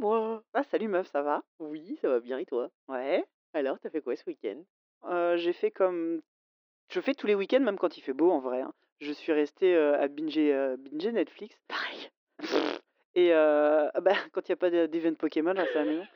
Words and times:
C'est 0.00 0.06
moi. 0.06 0.42
Ah 0.54 0.62
salut 0.64 0.88
meuf, 0.88 1.08
ça 1.10 1.20
va? 1.20 1.42
Oui, 1.58 1.98
ça 2.00 2.08
va 2.08 2.20
bien 2.20 2.38
et 2.38 2.46
toi? 2.46 2.70
Ouais. 2.88 3.22
Alors, 3.52 3.78
t'as 3.78 3.90
fait 3.90 4.00
quoi 4.00 4.16
ce 4.16 4.24
week-end? 4.26 4.62
Heu, 5.04 5.36
j'ai 5.36 5.52
fait 5.52 5.70
comme 5.70 6.22
je 6.88 7.00
fais 7.00 7.14
tous 7.14 7.26
les 7.26 7.34
week-ends, 7.34 7.60
même 7.60 7.78
quand 7.78 7.98
il 7.98 8.00
fait 8.00 8.14
beau 8.14 8.30
en 8.30 8.40
vrai, 8.40 8.62
hein. 8.62 8.72
Je 9.00 9.12
suis 9.12 9.32
restée, 9.32 9.74
heu, 9.74 9.94
à 9.94 10.08
binger, 10.08 10.52
heu, 10.54 10.76
binger 10.76 11.12
Netflix 11.12 11.54
Pareil. 11.68 12.10
et 13.14 13.32
heu, 13.32 13.90
bah, 14.00 14.16
quand 14.32 14.48
il 14.48 14.50
y 14.50 14.52
a 14.52 14.56
pas 14.56 14.70
de 14.70 14.86
d'event 14.86 15.14
Pokémon, 15.14 15.52
je 15.54 15.60
reste 15.60 15.76
à 15.76 15.80
la 15.80 15.84
maison 15.84 16.08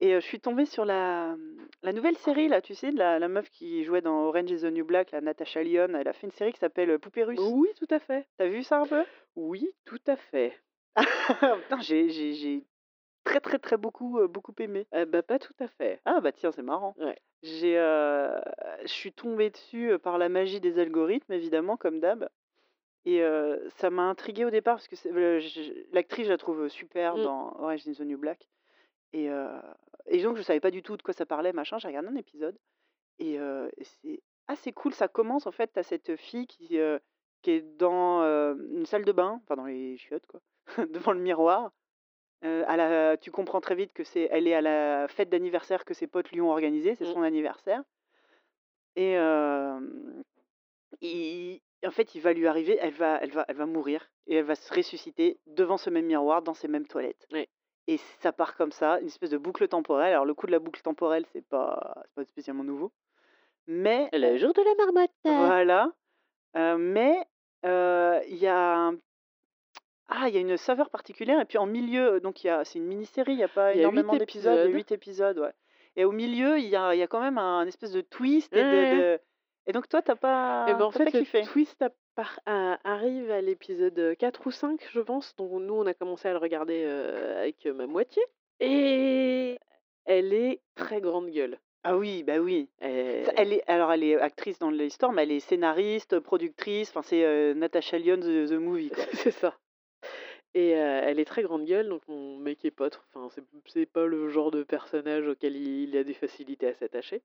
et 0.00 0.12
je 0.14 0.20
suis 0.20 0.40
tombée 0.40 0.66
sur 0.66 0.84
la, 0.84 1.36
mmh, 1.36 1.68
la 1.82 1.92
nouvelle 1.92 2.16
série 2.18 2.48
là, 2.48 2.60
tu 2.60 2.74
sais, 2.74 2.90
de 2.92 2.98
la 2.98 3.18
la 3.18 3.28
meuf 3.28 3.48
qui 3.50 3.84
jouait 3.84 4.02
dans 4.02 4.24
Orange 4.28 4.50
is 4.50 4.60
the 4.62 4.64
New 4.72 4.84
Black, 4.84 5.10
la 5.12 5.20
Natasha 5.20 5.62
Lyonne. 5.62 5.94
Elle 5.94 6.08
a 6.08 6.12
fait 6.12 6.26
une 6.26 6.32
série 6.32 6.52
qui 6.52 6.58
s'appelle, 6.60 6.90
heu, 6.90 6.98
Poupées 6.98 7.24
russes. 7.24 7.40
Oui, 7.40 7.68
tout 7.78 7.86
à 7.90 7.98
fait. 7.98 8.26
Tu 8.38 8.48
vu 8.48 8.62
ça 8.62 8.80
un 8.80 8.86
peu? 8.86 9.04
Oui, 9.36 9.68
tout 9.84 10.00
à 10.06 10.16
fait. 10.16 10.58
Putain, 10.96 11.80
j'ai 11.80 12.08
j'ai 12.08 12.34
j'ai 12.34 12.64
très, 13.26 13.40
très, 13.40 13.58
très 13.58 13.76
beaucoup, 13.76 14.26
beaucoup 14.28 14.54
aimé. 14.60 14.86
Eh 14.94 15.04
bah, 15.04 15.22
pas 15.22 15.38
tout 15.38 15.54
à 15.60 15.68
fait. 15.68 16.00
Ah 16.06 16.20
bah 16.20 16.32
tiens, 16.32 16.52
c'est 16.52 16.62
marrant. 16.62 16.94
Ouais. 16.98 17.18
J'ai, 17.42 17.74
je 17.74 18.86
suis 18.92 19.12
tombée 19.12 19.50
dessus, 19.50 19.98
par 19.98 20.16
la 20.16 20.28
magie 20.28 20.60
des 20.60 20.78
algorithmes 20.78 21.32
évidemment 21.32 21.76
comme 21.76 22.00
d'hab 22.00 22.28
et 23.04 23.22
ça 23.76 23.90
m'a 23.90 24.02
intriguée 24.02 24.44
au 24.44 24.50
départ 24.50 24.76
parce 24.76 24.88
que 24.88 25.94
l'actrice, 25.94 26.26
je 26.26 26.30
la 26.32 26.38
trouve, 26.38 26.68
super 26.68 27.16
Mmh. 27.16 27.22
dans 27.22 27.52
Orange 27.60 27.86
is 27.86 27.96
the 27.96 28.00
New 28.00 28.18
Black 28.18 28.48
et 29.12 29.28
et 30.06 30.22
donc 30.22 30.36
je 30.36 30.42
savais 30.42 30.60
pas 30.60 30.70
du 30.70 30.82
tout 30.82 30.96
de 30.96 31.02
quoi 31.02 31.14
ça 31.14 31.26
parlait 31.26 31.52
machin. 31.52 31.78
J'ai 31.78 31.88
regardé 31.88 32.08
un 32.08 32.16
épisode 32.16 32.56
et 33.18 33.38
c'est 33.82 34.20
assez 34.48 34.72
cool. 34.72 34.92
Ça 34.92 35.08
commence 35.08 35.46
en 35.46 35.52
fait, 35.52 35.76
as 35.76 35.82
cette 35.82 36.16
fille 36.16 36.46
qui, 36.46 36.78
qui 37.42 37.50
est 37.50 37.62
dans, 37.78 38.22
une 38.22 38.86
salle 38.86 39.04
de 39.04 39.12
bain, 39.12 39.40
enfin 39.44 39.56
dans 39.56 39.66
les 39.66 39.96
chiottes 39.96 40.26
quoi, 40.26 40.40
devant 40.90 41.12
le 41.12 41.20
miroir. 41.20 41.72
Heu, 42.44 42.64
à 42.68 42.76
la 42.76 43.16
tu 43.16 43.30
comprends 43.30 43.60
très 43.60 43.74
vite 43.74 43.92
que 43.92 44.04
c'est 44.04 44.28
elle 44.30 44.46
est 44.46 44.54
à 44.54 44.60
la 44.60 45.08
fête 45.08 45.28
d'anniversaire 45.30 45.84
que 45.84 45.94
ses 45.94 46.06
potes 46.06 46.30
lui 46.32 46.40
ont 46.40 46.50
organisée, 46.50 46.94
c'est 46.94 47.04
Mmh. 47.04 47.12
son 47.14 47.22
anniversaire 47.22 47.82
et 48.96 49.14
il 51.00 51.60
en 51.84 51.90
fait, 51.90 52.14
il 52.14 52.20
va 52.20 52.32
lui 52.32 52.46
arriver 52.46 52.78
elle 52.80 52.94
va 52.94 53.18
elle 53.22 53.30
va 53.30 53.44
elle 53.48 53.56
va 53.56 53.66
mourir 53.66 54.10
et 54.26 54.36
elle 54.36 54.44
va 54.44 54.54
se 54.54 54.72
ressusciter 54.74 55.38
devant 55.46 55.76
ce 55.76 55.90
même 55.90 56.06
miroir, 56.06 56.42
dans 56.42 56.54
ces 56.54 56.68
mêmes 56.68 56.86
toilettes 56.86 57.26
et 57.88 57.98
ça 58.20 58.32
part 58.32 58.56
comme 58.56 58.72
ça, 58.72 58.98
une 59.00 59.06
espèce 59.06 59.30
de 59.30 59.38
boucle 59.38 59.68
temporelle. 59.68 60.12
Alors 60.12 60.24
le 60.24 60.34
coup 60.34 60.46
de 60.46 60.52
la 60.52 60.58
boucle 60.58 60.82
temporelle, 60.82 61.24
c'est 61.32 61.46
pas 61.46 61.94
c'est 62.04 62.14
pas 62.14 62.24
spécialement 62.24 62.64
nouveau, 62.64 62.92
mais 63.68 64.08
Le 64.12 64.36
jour 64.38 64.52
de 64.52 64.62
la 64.62 64.84
marmotte. 64.84 65.10
voilà, 65.24 65.92
mais 66.78 67.24
il 67.64 68.36
y 68.36 68.46
a 68.46 68.76
un 68.76 68.96
ah, 70.08 70.28
il 70.28 70.34
y 70.34 70.38
a 70.38 70.40
une 70.40 70.56
saveur 70.56 70.90
particulière 70.90 71.40
et 71.40 71.44
puis 71.44 71.58
en 71.58 71.66
milieu, 71.66 72.20
donc 72.20 72.44
il 72.44 72.48
y 72.48 72.50
a 72.50 72.64
c'est 72.64 72.78
une 72.78 72.86
mini-série, 72.86 73.32
il 73.32 73.38
y 73.38 73.42
a 73.42 73.48
pas 73.48 73.74
y 73.74 73.80
a 73.80 73.82
énormément 73.82 74.14
8 74.14 74.18
d'épisodes, 74.18 74.58
il 74.60 74.64
y 74.64 74.66
a 74.66 74.70
épisodes. 74.70 74.74
8 74.74 74.92
épisodes, 74.92 75.38
ouais 75.38 75.52
et 75.96 76.04
au 76.04 76.12
milieu, 76.12 76.58
il 76.58 76.68
y 76.68 76.76
a 76.76 76.94
il 76.94 76.98
y 76.98 77.02
a 77.02 77.06
quand 77.06 77.20
même 77.20 77.38
un 77.38 77.66
espèce 77.66 77.92
de 77.92 78.02
twist 78.02 78.52
et 78.54 78.58
Ouais, 78.58 78.64
de 78.64 78.84
ouais. 78.84 78.90
de 79.02 79.20
et 79.68 79.72
donc 79.72 79.88
toi, 79.88 80.00
tu 80.02 80.10
as 80.12 80.14
Et 80.14 80.18
pas 80.20 80.74
ben, 80.74 80.84
en 80.84 80.92
fait, 80.92 81.04
pas 81.04 81.10
le 81.10 81.24
kiffé? 81.24 81.42
twist 81.42 81.84
par 82.14 82.38
a 82.46 82.78
arrive 82.84 83.30
à 83.30 83.40
l'épisode, 83.40 83.98
heu, 83.98 84.14
4 84.14 84.46
ou 84.46 84.50
5, 84.52 84.86
je 84.92 85.00
pense. 85.00 85.34
Donc 85.36 85.50
nous, 85.60 85.74
on 85.74 85.86
a 85.86 85.94
commencé 85.94 86.28
à 86.28 86.32
le 86.32 86.38
regarder, 86.38 86.84
heu, 86.84 87.36
avec, 87.38 87.66
ma 87.66 87.86
moitié 87.86 88.22
et 88.60 89.58
elle 90.04 90.32
est 90.32 90.60
très 90.76 91.00
grande 91.00 91.30
gueule. 91.30 91.58
Ah 91.82 91.96
oui, 91.96 92.22
bah 92.22 92.38
oui. 92.38 92.68
Elle 92.80 93.52
est 93.52 93.62
alors 93.68 93.92
elle 93.92 94.04
est 94.04 94.20
actrice 94.20 94.58
dans 94.58 94.70
l'histoire, 94.70 95.12
mais 95.12 95.24
elle 95.24 95.32
est 95.32 95.40
scénariste, 95.40 96.20
productrice, 96.20 96.90
enfin 96.90 97.02
c'est, 97.02 97.54
Natasha 97.54 97.98
Lyonne 97.98 98.20
the 98.20 98.48
the 98.48 98.52
movie 98.54 98.90
c'est 99.14 99.30
ça. 99.30 99.54
Et 100.56 100.70
elle 100.70 101.20
est 101.20 101.26
très 101.26 101.42
grande 101.42 101.66
gueule, 101.66 101.86
donc 101.88 102.00
mon 102.08 102.38
mec 102.38 102.64
est 102.64 102.70
pas 102.70 102.88
tr 102.88 103.04
enfin, 103.12 103.28
c'est 103.34 103.44
c'est 103.66 103.84
pas 103.84 104.06
le 104.06 104.30
genre 104.30 104.50
de 104.50 104.62
personnage 104.62 105.28
auquel 105.28 105.54
il 105.54 105.94
a 105.98 106.02
des 106.02 106.14
facilités 106.14 106.68
à 106.68 106.74
s'attacher. 106.74 107.20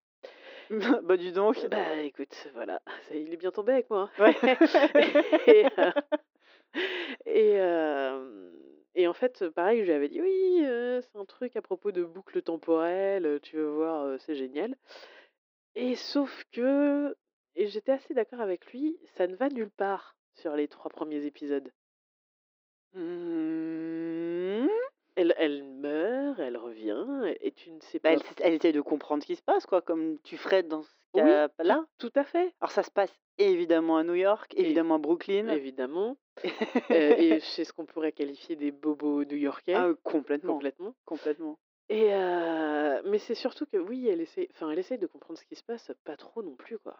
Bah 1.03 1.15
dis 1.15 1.31
donc. 1.31 1.55
Bah, 1.69 1.95
écoute, 2.03 2.49
voilà, 2.53 2.81
il 3.13 3.33
est 3.33 3.37
bien 3.37 3.51
tombé 3.51 3.71
avec 3.73 3.89
moi, 3.89 4.09
hein. 4.17 4.23
Ouais. 4.23 4.35
Et 7.25 7.55
et 8.95 9.07
en 9.07 9.13
fait, 9.13 9.47
pareil, 9.49 9.79
je 9.79 9.85
lui 9.85 9.93
avais 9.93 10.09
dit: 10.09 10.21
«Oui, 10.21 10.65
c'est 11.01 11.15
un 11.17 11.25
truc 11.25 11.55
à 11.55 11.61
propos 11.61 11.93
de 11.93 12.03
boucle 12.03 12.41
temporelle, 12.41 13.39
tu 13.41 13.55
vas 13.57 13.69
voir, 13.69 14.19
c'est 14.19 14.35
génial» 14.35 14.75
et 15.75 15.95
sauf 15.95 16.43
que 16.51 17.15
et 17.55 17.67
j'étais 17.67 17.91
assez 17.91 18.13
d'accord 18.13 18.41
avec 18.41 18.71
lui, 18.71 18.97
ça 19.17 19.27
ne 19.27 19.35
va 19.35 19.49
nulle 19.49 19.71
part 19.71 20.15
sur 20.35 20.55
les 20.55 20.67
3 20.67 20.89
premiers 20.91 21.25
épisodes. 21.25 21.71
Mmh. 22.93 24.67
Elle 25.15 25.33
elle 25.37 25.63
meurt, 25.63 26.39
elle 26.39 26.57
revient 26.57 27.05
et 27.41 27.51
tu 27.51 27.71
ne 27.71 27.79
sais 27.81 27.99
Bah, 27.99 28.09
pas 28.09 28.15
elle 28.15 28.21
elle 28.39 28.53
essaie 28.53 28.71
de 28.71 28.81
comprendre 28.81 29.21
ce 29.23 29.27
qui 29.27 29.35
se 29.35 29.41
passe 29.41 29.65
quoi, 29.65 29.81
comme 29.81 30.17
tu 30.23 30.37
ferais 30.37 30.63
dans 30.63 30.83
ce 30.83 30.89
oui, 31.13 31.21
cas-là. 31.21 31.85
tout 31.99 32.11
à 32.15 32.23
fait, 32.23 32.53
Alors 32.61 32.71
ça 32.71 32.83
se 32.83 32.91
passe 32.91 33.11
évidemment 33.37 33.97
à 33.97 34.03
New 34.03 34.15
York, 34.15 34.53
évi 34.55 34.67
évidemment 34.67 34.95
à 34.95 34.99
Brooklyn. 34.99 35.47
évidemment, 35.49 36.17
heu 36.45 36.49
et 36.91 37.39
c'est 37.41 37.65
ce 37.65 37.73
qu'on 37.73 37.85
pourrait 37.85 38.11
qualifier 38.13 38.55
des 38.55 38.71
bobos 38.71 39.25
new-yorkais, 39.25 39.73
Ah, 39.75 39.89
complètement, 40.03 40.53
complètement 40.53 40.93
complètement. 41.05 41.57
et 41.89 42.09
mais 43.05 43.19
c'est 43.19 43.35
surtout 43.35 43.65
que 43.65 43.77
oui, 43.77 44.07
elle 44.07 44.21
essaie 44.21 44.47
enfin, 44.53 44.69
elle 44.71 44.79
essaie 44.79 44.97
de 44.97 45.07
comprendre 45.07 45.37
ce 45.39 45.45
qui 45.45 45.55
se 45.55 45.63
passe, 45.63 45.91
pas 46.05 46.15
trop 46.17 46.41
non 46.41 46.55
plus, 46.55 46.77
quoi. 46.79 46.97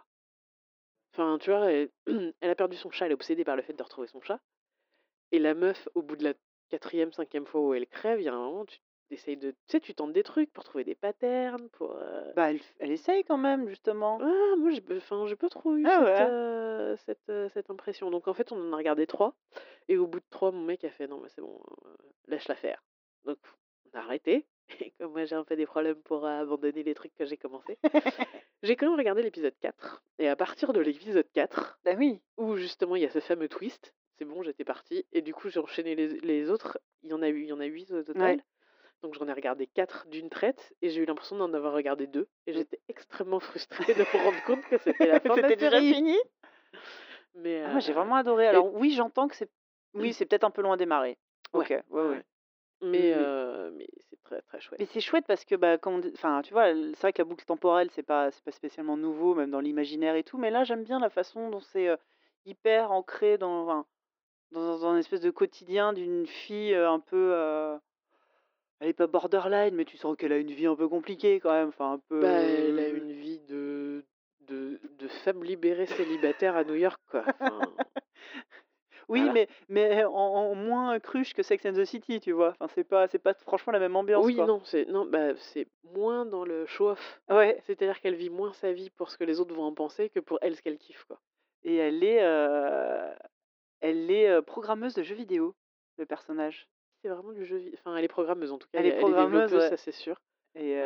Enfin, 1.14 1.38
tu 1.40 1.50
vois, 1.52 1.72
elle 1.72 1.90
elle 2.42 2.50
a 2.50 2.56
perdu 2.56 2.76
son 2.76 2.92
chat, 2.92 3.06
elle 3.06 3.12
est 3.12 3.16
obsédée 3.16 3.44
par 3.46 3.56
le 3.56 3.62
fait 3.62 3.74
de 3.74 3.84
retrouver 3.84 4.08
son 4.08 4.22
chat 4.22 4.40
et 5.32 5.40
la 5.40 5.54
meuf, 5.54 5.88
au 5.96 6.02
bout 6.04 6.16
de 6.16 6.24
la 6.24 6.34
quatrième, 6.70 7.12
cinquième 7.14 7.46
fois 7.46 7.62
où 7.62 7.74
elle 7.74 7.88
crève, 7.88 8.20
il 8.22 8.26
y 8.26 8.28
a 8.30 8.34
un 8.34 8.38
moment, 8.38 8.66
tu 8.66 8.80
essayes 9.12 9.38
de 9.38 9.52
tu 9.52 9.58
sais, 9.68 9.80
tu 9.82 9.96
tentes 9.96 10.14
des 10.14 10.24
trucs 10.24 10.52
pour 10.54 10.64
trouver 10.64 10.84
des 10.84 10.96
patterns, 10.96 11.70
pour, 11.70 11.94
heu 11.98 12.34
Bah, 12.36 12.52
elle 12.52 12.60
elle 12.80 12.92
essaye 12.92 13.24
quand 13.24 13.38
même 13.38 13.70
justement. 13.70 14.22
ah, 14.24 14.56
moi, 14.58 14.72
j'ai 14.72 14.84
enfin, 14.98 15.26
pas 15.36 15.50
trop 15.50 15.76
eu 15.78 15.90
Ah 15.90 16.00
cette, 16.00 16.06
ouais? 16.06 16.22
heu, 16.22 16.96
cette, 17.06 17.28
heu, 17.30 17.50
cette 17.50 17.70
impression. 17.70 18.10
Donc 18.12 18.28
en 18.28 18.34
fait, 18.34 18.52
on 18.52 18.58
en 18.70 18.74
a 18.74 18.78
regardé 18.78 19.08
3 19.08 19.36
et 19.90 19.98
au 19.98 20.08
bout 20.08 20.20
de 20.20 20.26
3, 20.30 20.52
mon 20.52 20.64
mec 20.64 20.84
a 20.86 20.92
fait: 20.92 21.08
«Non, 21.08 21.20
mais 21.22 21.30
c'est 21.30 21.42
bon, 21.42 21.60
heu, 21.86 21.98
lâche-la 22.28 22.56
faire». 22.56 22.84
Donc 23.26 23.40
on 23.94 23.98
a 23.98 24.02
arrêté 24.02 24.48
et 24.82 24.92
comme 25.00 25.12
moi, 25.14 25.26
j'ai 25.26 25.36
un 25.36 25.44
peu 25.46 25.56
des 25.56 25.66
problèmes 25.66 26.02
pour 26.04 26.26
abandonner 26.26 26.84
les 26.84 26.94
trucs 26.96 27.14
que 27.16 27.26
j'ai 27.26 27.38
commencé, 27.38 27.80
j'ai 28.64 28.76
quand 28.76 28.88
même 28.90 28.98
regardé 29.00 29.24
l'épisode 29.24 29.56
4 29.60 30.04
et 30.20 30.28
à 30.30 30.36
partir 30.36 30.74
de 30.74 30.80
l'épisode 30.82 31.30
4, 31.34 31.80
Bah 31.84 31.94
oui. 31.98 32.22
où 32.38 32.56
justement 32.58 32.96
il 32.98 33.04
y 33.04 33.06
a 33.06 33.12
ce 33.12 33.20
fameux 33.22 33.50
twist, 33.50 33.96
c'est 34.22 34.26
bon, 34.26 34.44
j'étais 34.44 34.64
partie 34.64 35.06
et 35.12 35.22
du 35.24 35.34
coup, 35.34 35.50
j'ai 35.50 35.60
enchaîné 35.60 35.96
les 35.96 36.08
les 36.20 36.50
autres. 36.52 36.80
Il 37.04 37.10
y 37.10 37.14
en 37.14 37.22
a 37.24 37.30
eu 37.30 37.42
il 37.42 37.48
y 37.50 37.54
en 37.54 37.60
a 37.60 37.66
8 37.66 37.92
au 37.92 38.04
total. 38.04 38.36
Ouais. 38.36 38.42
Donc 39.04 39.16
j'en 39.16 39.28
ai 39.28 39.34
regardé 39.34 39.68
4 39.68 40.08
d'une 40.10 40.30
traite 40.30 40.74
et 40.82 40.90
j'ai 40.92 41.02
eu 41.02 41.06
l'impression 41.06 41.38
d'en 41.38 41.54
avoir 41.54 41.74
regardé 41.74 42.08
2 42.08 42.30
et 42.48 42.54
Mmh. 42.54 42.66
j'étais 42.66 42.82
extrêmement 42.90 43.40
frustrée 43.42 43.96
de 43.96 44.06
me 44.14 44.18
rendre 44.20 44.44
compte 44.44 44.66
que 44.68 44.78
c'était 44.80 45.08
la 45.08 45.20
fin 45.22 45.38
de 45.38 45.44
la 45.44 45.54
déjà 45.54 45.84
fini? 45.84 46.18
Mais 47.34 47.62
Ah 47.64 47.70
moi 47.70 47.80
j'ai 47.80 47.94
heu, 47.94 47.94
vraiment 47.94 48.16
adoré. 48.16 48.48
et 48.52 48.62
Alors 48.62 48.74
oui, 48.74 48.92
j'entends 48.94 49.28
que 49.28 49.36
c'est 49.36 49.52
oui, 49.94 50.14
c'est 50.14 50.26
peut-être 50.26 50.44
un 50.44 50.52
peu 50.52 50.62
loin 50.62 50.74
à 50.74 50.78
démarrer. 50.78 51.18
ouais, 51.54 51.62
OK, 51.62 51.74
ouais, 51.90 52.02
ouais, 52.02 52.02
ouais. 52.10 52.22
ouais. 52.22 52.24
Mais 52.82 53.14
heu, 53.14 53.72
mais 53.78 53.88
c'est 54.10 54.22
très, 54.24 54.42
très 54.44 54.62
chouette. 54.62 54.80
mais 54.80 54.86
c'est 54.86 55.00
chouette 55.02 55.26
parce 55.28 55.46
que, 55.46 55.56
bah, 55.56 55.78
dit 55.78 56.12
enfin, 56.16 56.42
tu 56.42 56.54
vois, 56.54 56.74
c'est 56.74 57.00
vrai 57.02 57.14
que 57.14 57.22
la 57.22 57.26
boucle 57.26 57.46
temporelle, 57.46 57.90
c'est 57.92 58.04
pas 58.04 58.32
c'est 58.32 58.44
pas 58.44 58.52
spécialement 58.52 58.98
nouveau, 58.98 59.36
même 59.36 59.52
dans 59.52 59.60
l'imaginaire 59.60 60.16
et 60.16 60.24
tout, 60.24 60.38
mais 60.38 60.50
là, 60.52 60.64
j'aime 60.64 60.84
bien 60.84 61.00
la 61.00 61.10
façon 61.10 61.50
dont 61.50 61.60
c'est, 61.62 61.88
heu, 61.90 61.98
hyper 62.46 62.92
ancré 62.92 63.38
dans 63.38 63.64
enfin, 63.64 63.86
dans 64.52 64.86
un 64.86 64.98
espèce 64.98 65.22
de 65.22 65.30
quotidien 65.32 65.94
d'une 65.94 66.26
fille, 66.28 66.74
un 66.76 67.00
peu, 67.00 67.34
elle 68.80 68.90
est 68.90 68.94
pas 68.94 69.08
borderline, 69.08 69.76
mais 69.76 69.86
tu 69.86 69.98
sens 69.98 70.16
qu'elle 70.18 70.32
a 70.34 70.38
une 70.38 70.52
vie 70.52 70.66
un 70.68 70.76
peu 70.76 70.88
compliquée 70.88 71.40
quand 71.40 71.52
même, 71.54 71.70
enfin 71.70 71.94
un 71.94 72.02
Bah, 72.20 72.28
elle 72.30 72.80
a 72.80 72.90
peu 72.90 72.98
une 72.98 73.12
vie 73.12 73.40
de 73.48 74.04
de 74.48 74.80
de 75.00 75.08
femme 75.24 75.44
libérée 75.44 75.86
célibataire 75.86 76.56
à 76.56 76.64
New 76.64 76.76
York, 76.76 77.00
quoi. 77.10 77.24
Enfin, 77.40 77.62
Oui, 79.10 79.20
voilà. 79.20 79.34
mais 79.34 79.48
mais 79.68 80.04
en 80.06 80.12
en 80.12 80.56
moins 80.56 80.98
cruche 81.00 81.34
que 81.34 81.44
Sex 81.44 81.66
and 81.66 81.74
the 81.74 81.84
City, 81.86 82.20
tu 82.22 82.32
vois? 82.32 82.54
Enfin, 82.60 82.68
c'est 82.76 82.84
pas 82.86 83.08
c'est 83.08 83.20
pas 83.20 83.34
franchement 83.34 83.74
la 83.74 83.80
même 83.80 83.96
ambiance, 83.96 84.26
Oui, 84.26 84.36
quoi. 84.36 84.46
non, 84.46 84.62
c'est 84.64 84.86
non, 84.86 85.06
bah, 85.06 85.36
c'est 85.36 85.68
moins 85.84 86.26
dans 86.26 86.46
le 86.46 86.66
show 86.66 86.90
off. 86.92 87.22
Ouais 87.30 87.58
C'est-à-dire 87.66 88.00
qu'elle 88.00 88.16
vit 88.16 88.30
moins 88.30 88.54
sa 88.54 88.72
vie 88.72 88.90
pour 88.90 89.10
ce 89.10 89.18
que 89.18 89.24
les 89.26 89.40
autres 89.40 89.54
vont 89.54 89.64
en 89.66 89.74
penser 89.74 90.10
que 90.10 90.20
pour 90.22 90.40
elle, 90.42 90.56
ce 90.56 90.62
qu'elle 90.62 90.78
kiffe, 90.78 91.04
quoi. 91.06 91.20
et 91.64 91.76
elle 91.76 92.04
est, 92.04 92.22
elle 94.12 94.18
est, 94.18 94.30
heu, 94.30 94.42
programmeuse 94.42 94.94
de 94.94 95.04
jeux 95.04 95.16
vidéo, 95.16 95.56
le 95.98 96.06
personnage. 96.06 96.68
C'est 97.02 97.10
vraiment 97.10 97.32
du 97.32 97.46
jeu 97.46 97.58
vi 97.58 97.72
enfin, 97.74 97.96
elle 97.96 98.04
est 98.04 98.08
programmeuse 98.08 98.52
en 98.52 98.58
tout 98.58 98.68
cas, 98.72 98.80
Elle 98.80 98.86
est 98.88 99.00
programmeuse, 99.00 99.52
ouais 99.54 99.70
ça 99.70 99.78
c'est 99.78 99.92
sûr. 99.92 100.18
et 100.56 100.78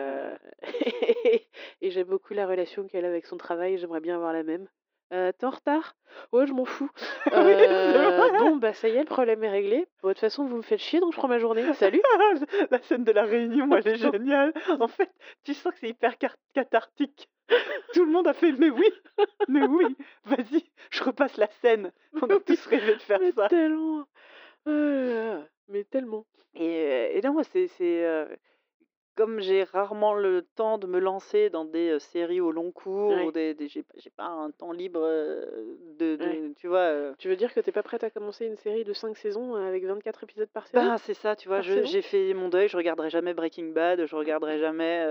et 1.81 1.91
j'aime 1.91 2.07
beaucoup 2.07 2.33
la 2.33 2.47
relation 2.47 2.87
qu'elle 2.87 3.05
a 3.05 3.09
avec 3.09 3.25
son 3.25 3.37
travail, 3.37 3.77
j'aimerais 3.77 3.99
bien 3.99 4.15
avoir 4.15 4.33
la 4.33 4.43
même. 4.43 4.67
«Heu, 5.13 5.31
tu 5.37 5.45
es 5.45 5.47
en 5.47 5.51
retard?» 5.51 5.95
«Ouais, 6.31 6.47
je 6.47 6.53
m'en 6.53 6.65
fous». 6.65 6.89
oui, 7.27 7.53
c'est 7.57 7.97
«Heu, 7.97 8.29
vrai! 8.29 8.39
bon, 8.39 8.55
bah, 8.57 8.73
ça 8.73 8.87
y 8.89 8.95
est, 8.95 8.99
le 8.99 9.05
problème 9.05 9.43
est 9.43 9.49
réglé. 9.49 9.85
Bon, 10.01 10.09
de 10.09 10.13
toute 10.13 10.21
façon, 10.21 10.45
vous 10.45 10.57
me 10.57 10.61
faites 10.63 10.79
chier, 10.79 10.99
donc 10.99 11.13
je 11.13 11.17
prends 11.17 11.27
ma 11.27 11.37
journée. 11.39 11.73
Salut!» 11.73 12.01
La 12.71 12.81
scène 12.81 13.03
de 13.03 13.11
la 13.11 13.23
réunion, 13.23 13.69
elle 13.75 13.87
est 13.87 13.95
géniale. 13.97 14.53
En 14.79 14.87
fait, 14.87 15.11
tu 15.43 15.53
sens 15.53 15.73
que 15.73 15.79
c'est 15.79 15.89
hyper 15.89 16.15
cathartique. 16.53 17.29
Tout 17.93 18.05
le 18.05 18.11
monde 18.11 18.27
a 18.27 18.33
fait: 18.33 18.51
«Mais 18.53 18.69
oui, 18.69 18.89
mais 19.47 19.65
oui, 19.65 19.97
vas-y, 20.25 20.63
je 20.91 21.03
repasse 21.03 21.37
la 21.37 21.49
scène». 21.61 21.91
On 22.21 22.29
a 22.31 22.39
tous 22.39 22.65
rêvé 22.65 22.95
de 22.95 23.01
faire 23.01 23.19
Mais 23.19 23.33
ça. 23.35 23.49
tellement! 23.49 24.07
Oh 24.65 24.69
là 24.71 25.05
là! 25.39 25.49
Mais 25.67 25.83
tellement. 25.83 26.25
Et 26.55 27.11
heu 27.13 27.17
et 27.17 27.21
non, 27.21 27.33
moi, 27.33 27.43
c'est 27.43 27.69
heu, 27.81 28.27
comme 29.15 29.39
j'ai 29.41 29.63
rarement 29.63 30.13
le 30.15 30.43
temps 30.55 30.77
de 30.77 30.87
me 30.87 30.99
lancer 30.99 31.49
dans 31.49 31.65
des, 31.65 31.89
heu, 31.91 31.99
séries 31.99 32.41
au 32.41 32.51
long 32.51 32.71
cours 32.71 33.23
ou 33.23 33.31
des 33.31 33.53
des 33.53 33.67
j'ai 33.69 33.83
pas 34.15 34.25
un 34.25 34.51
temps 34.51 34.71
libre, 34.71 35.01
de 35.01 36.17
Ouais. 36.19 36.41
tu 36.57 36.67
vois? 36.67 37.13
Tu 37.17 37.27
veux 37.29 37.35
dire 37.35 37.53
que 37.53 37.59
tu 37.59 37.69
es 37.69 37.73
pas 37.73 37.83
prête 37.83 38.03
à 38.03 38.09
commencer 38.09 38.45
une 38.45 38.57
série 38.57 38.83
de 38.83 38.93
5 38.93 39.17
saisons, 39.17 39.55
avec 39.55 39.85
24 39.85 40.23
épisodes 40.23 40.49
par 40.49 40.67
saison? 40.67 40.91
Ben, 40.91 40.97
c'est 40.97 41.13
ça, 41.13 41.35
tu 41.35 41.47
vois? 41.47 41.61
J'ai 41.61 42.01
fait 42.01 42.33
mon 42.33 42.49
deuil, 42.49 42.67
je 42.67 42.75
regarderai 42.77 43.09
jamais 43.09 43.33
Breaking 43.33 43.67
Bad, 43.71 44.05
je 44.05 44.15
regarderai 44.15 44.59
jamais, 44.59 45.05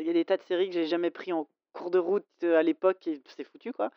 il 0.00 0.06
y 0.06 0.10
a 0.10 0.12
des 0.12 0.24
tas 0.24 0.36
de 0.36 0.42
séries 0.42 0.68
que 0.68 0.74
j'ai 0.74 0.86
jamais 0.86 1.10
pris 1.10 1.32
en 1.32 1.48
cours 1.74 1.90
de 1.90 1.98
route, 1.98 2.26
à 2.42 2.62
l'époque 2.62 3.06
et 3.06 3.20
c'est 3.26 3.44
foutu, 3.44 3.72
quoi. 3.72 3.90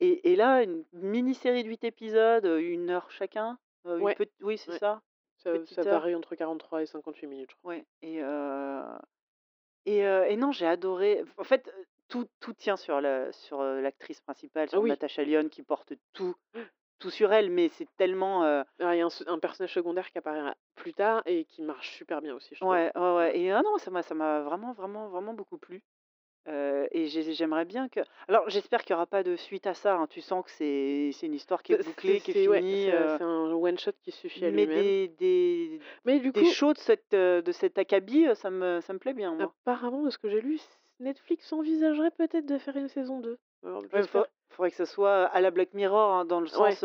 Et 0.00 0.32
et 0.32 0.36
là, 0.36 0.62
une 0.62 0.84
mini-série 0.92 1.64
de 1.64 1.68
8 1.68 1.84
épisodes, 1.84 2.44
1 2.46 2.90
heure 2.90 3.10
chacun, 3.10 3.58
une 3.86 4.00
Ouais, 4.02 4.16
oui, 4.42 4.58
c'est 4.58 4.72
ouais. 4.72 4.78
ça, 4.78 5.00
Ça 5.42 5.50
ça 5.66 5.82
varie 5.82 6.14
entre 6.14 6.34
43 6.34 6.82
et 6.82 6.86
58 6.86 7.26
minutes, 7.26 7.50
je 7.50 7.56
crois. 7.56 7.74
Ouais 7.74 7.84
et 9.86 10.36
non, 10.36 10.52
j'ai 10.52 10.66
adoré. 10.66 11.24
en 11.38 11.44
fait, 11.44 11.72
tout 12.08 12.26
tout 12.40 12.52
tient 12.54 12.76
sur 12.76 13.00
l'actrice 13.00 14.20
principale, 14.20 14.68
Ah 14.68 14.70
sur 14.72 14.82
oui. 14.82 14.90
Natasha 14.90 15.24
Lyonne 15.24 15.50
qui 15.50 15.62
porte 15.62 15.94
tout 16.12 16.34
tout 16.98 17.10
sur 17.10 17.32
elle, 17.32 17.50
mais 17.50 17.68
c'est 17.68 17.88
tellement, 17.96 18.44
Ah, 18.44 18.94
il 18.94 18.98
y 18.98 19.02
a 19.02 19.08
un 19.26 19.38
personnage 19.38 19.74
secondaire 19.74 20.10
qui 20.10 20.18
apparaît 20.18 20.54
plus 20.76 20.94
tard 20.94 21.22
et 21.26 21.44
qui 21.44 21.62
marche 21.62 21.96
super 21.96 22.20
bien 22.22 22.34
aussi, 22.34 22.54
je 22.54 22.64
ouais, 22.64 22.92
ouais, 22.94 23.00
Ouais. 23.00 23.16
ouais 23.16 23.38
et 23.38 23.50
ah 23.50 23.62
non, 23.62 23.76
ça 23.78 23.90
m'a 23.90 24.02
ça 24.02 24.14
m'a 24.14 24.40
vraiment, 24.42 24.72
vraiment, 24.72 25.08
vraiment 25.08 25.34
beaucoup 25.34 25.58
plu, 25.58 25.82
et 26.46 27.06
j'ai 27.06 27.32
j'aimerais 27.32 27.64
bien 27.64 27.88
que 27.88 28.00
alors 28.28 28.48
j'espère 28.48 28.82
qu'il 28.82 28.94
y 28.94 28.96
aura 28.96 29.06
pas 29.06 29.22
de 29.22 29.36
suite 29.36 29.66
à 29.66 29.74
ça, 29.74 29.94
hein. 29.94 30.06
Tu 30.08 30.20
sens 30.20 30.44
que 30.44 30.50
c'est 30.50 31.10
c'est 31.12 31.26
une 31.26 31.34
histoire 31.34 31.62
qui 31.62 31.72
est 31.72 31.84
bouclée, 31.84 32.20
qui 32.20 32.30
est 32.32 32.34
c'est 32.34 32.48
ouais, 32.48 32.58
finie, 32.58 32.86
c'est 32.90 33.22
un 33.22 33.52
one 33.52 33.78
shot 33.78 33.92
qui 34.02 34.10
suffit 34.10 34.44
à 34.44 34.50
mais 34.50 34.66
lui-même. 34.66 34.82
des 34.82 35.08
des 35.18 35.80
Mais 36.04 36.18
du 36.18 36.30
des 36.32 36.42
coup 36.42 36.50
shows 36.50 36.72
de 36.72 36.78
cette, 36.78 37.12
de 37.12 37.52
cet 37.52 37.78
acabit, 37.78 38.26
ça 38.34 38.50
me 38.50 38.80
ça 38.80 38.92
me 38.92 38.98
plaît 38.98 39.14
bien, 39.14 39.34
moi. 39.34 39.52
apparemment, 39.64 40.02
de 40.02 40.10
ce 40.10 40.18
que 40.18 40.28
j'ai 40.28 40.40
lu, 40.40 40.60
Netflix 41.00 41.52
envisagerait 41.52 42.10
peut-être 42.10 42.46
de 42.46 42.58
faire 42.58 42.76
une 42.76 42.88
saison 42.88 43.20
2. 43.20 43.38
Alors 43.64 43.82
Ouais, 43.82 43.88
faut 43.88 43.98
j'espère 43.98 44.26
faudrait 44.50 44.70
que 44.70 44.76
ça 44.76 44.86
soit 44.86 45.24
à 45.24 45.40
la 45.40 45.50
Black 45.50 45.72
Mirror, 45.74 46.12
hein, 46.12 46.24
dans 46.24 46.40
le 46.40 46.46
sens, 46.46 46.82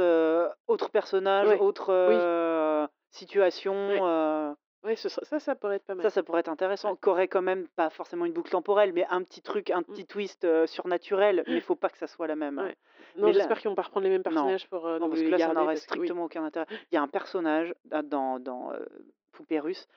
autre 0.67 0.89
personnage, 0.89 1.47
ouais, 1.47 1.59
autre, 1.59 2.87
situation, 3.11 3.73
ouais, 3.89 4.53
ouais, 4.83 4.95
ce 4.95 5.09
sera 5.09 5.25
ça, 5.25 5.39
ça 5.39 5.55
pourrait 5.55 5.75
être 5.77 5.85
pas 5.85 5.95
ça, 6.01 6.09
mal. 6.09 6.11
ça 6.11 6.23
pourrait 6.23 6.39
être 6.41 6.49
Ouais. 6.83 6.93
intéressant. 6.93 6.95
Qu'aurait 6.95 7.27
quand 7.27 7.41
même 7.41 7.67
pas 7.69 7.89
forcément 7.89 8.25
une 8.25 8.33
boucle 8.33 8.51
temporelle, 8.51 8.93
mais 8.93 9.05
un 9.09 9.23
petit 9.23 9.41
truc, 9.41 9.69
un 9.71 9.83
Mmh. 9.87 9.97
petit 9.97 10.05
twist, 10.05 10.45
surnaturel, 10.67 11.43
mais 11.47 11.59
faut 11.59 11.75
pas 11.75 11.89
que 11.89 11.97
ça 11.97 12.07
soit 12.07 12.27
la 12.27 12.35
même, 12.35 12.59
hein. 12.59 12.69
Ouais. 12.69 12.75
Non, 13.15 13.31
Mais 13.31 13.33
là 13.33 13.47
j'espère 13.47 13.59
qu'ils 13.59 13.69
vont 13.69 13.75
pas 13.75 13.83
reprendre 13.83 14.03
les 14.05 14.09
mêmes 14.09 14.23
non, 14.29 14.53
personnages 14.53 14.67
pour, 14.69 14.87
heu, 14.87 14.99
non, 14.99 15.09
parce 15.09 15.23
que 15.23 15.31
là, 15.31 15.39
ça 15.39 15.53
n'aurait 15.53 15.75
oui. 15.95 16.15
strictement 16.15 16.25
aucun 16.25 16.43
intérêt. 16.45 16.67
Il 16.91 16.95
y 16.95 16.97
a 16.97 17.01
un 17.01 17.07
personnage 17.07 17.73
da 17.85 18.01
dans 18.03 18.39
dans, 18.39 18.73
heu, 18.73 18.87
Poupée 19.31 19.59
russe 19.59 19.87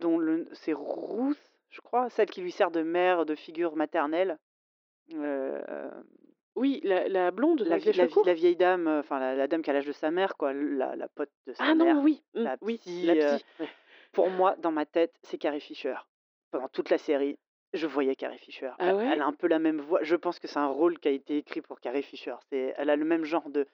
dont 0.00 0.18
le 0.18 0.48
c'est 0.52 0.74
Ruth, 0.74 1.52
je 1.70 1.80
crois, 1.80 2.10
celle 2.10 2.30
qui 2.30 2.42
lui 2.42 2.52
sert 2.52 2.70
de 2.70 2.82
mère, 2.82 3.26
de 3.26 3.34
figure 3.34 3.76
maternelle, 3.76 4.38
Oui, 6.54 6.80
la 6.84 7.08
la 7.08 7.30
blonde 7.30 7.60
La 7.64 7.78
vie 7.78 7.92
la 7.92 8.06
vie 8.06 8.20
la 8.22 8.34
vieille 8.34 8.56
dame, 8.56 8.86
enfin 8.88 9.18
la 9.18 9.46
dame 9.48 9.62
qui 9.62 9.70
a 9.70 9.72
l'âge 9.72 9.86
de 9.86 9.92
sa 9.92 10.10
mère 10.10 10.36
quoi, 10.36 10.52
la 10.52 11.08
pote 11.08 11.30
de 11.46 11.54
sa 11.54 11.70
Ah 11.70 11.74
non, 11.74 11.86
mère, 11.86 12.02
oui, 12.02 12.22
mmh, 12.34 12.44
la 12.44 12.56
oui, 12.60 12.78
la 13.02 13.16
psy, 13.16 13.20
heu, 13.20 13.38
psy, 13.38 13.44
ouais. 13.58 13.70
Pour 14.12 14.30
moi, 14.30 14.56
dans 14.58 14.72
ma 14.72 14.86
tête, 14.86 15.12
c'est 15.22 15.38
Carrie 15.38 15.60
Fisher. 15.60 15.96
Pendant 16.50 16.68
toute 16.68 16.90
la 16.90 16.98
série, 16.98 17.38
je 17.72 17.86
voyais 17.86 18.14
Carrie 18.14 18.38
Fisher. 18.38 18.70
Ah 18.78 18.88
Elle 18.90 18.94
ouais? 18.96 19.08
elle 19.12 19.22
a 19.22 19.26
un 19.26 19.32
peu 19.32 19.46
la 19.46 19.58
même 19.58 19.80
voix. 19.80 20.02
Je 20.02 20.16
pense 20.16 20.38
que 20.38 20.46
c'est 20.48 20.58
un 20.58 20.66
rôle 20.66 20.98
qui 20.98 21.08
a 21.08 21.12
été 21.12 21.38
écrit 21.38 21.62
pour 21.62 21.80
Carrie 21.80 22.02
Fisher. 22.02 22.34
C'est 22.50 22.74
elle 22.76 22.90
a 22.90 22.96
le 22.96 23.04
même 23.06 23.24
genre 23.24 23.48
de 23.48 23.66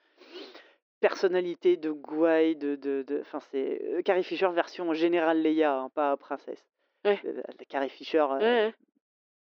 personnalité, 1.01 1.77
de 1.77 1.91
gouaille, 1.91 2.55
de 2.55 2.75
de 2.75 3.03
de 3.07 3.19
enfin 3.21 3.39
c'est, 3.51 3.81
heu, 3.83 4.01
Carrie 4.01 4.23
Fisher 4.23 4.49
version 4.51 4.93
Général 4.93 5.41
Leia, 5.41 5.75
hein, 5.77 5.89
pas 5.89 6.15
princesse. 6.17 6.63
Ouais. 7.05 7.19
La 7.23 7.65
Carrie 7.65 7.89
Fisher, 7.89 8.21
Ouais, 8.31 8.39
ouais. 8.39 8.73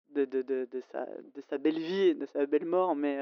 de 0.09 0.25
de 0.25 0.81
sa 0.91 1.05
de 1.05 1.41
sa 1.49 1.57
belle 1.57 1.77
vie 1.79 2.15
de 2.15 2.25
sa 2.27 2.45
belle 2.45 2.65
mort, 2.65 2.95
mais 2.95 3.17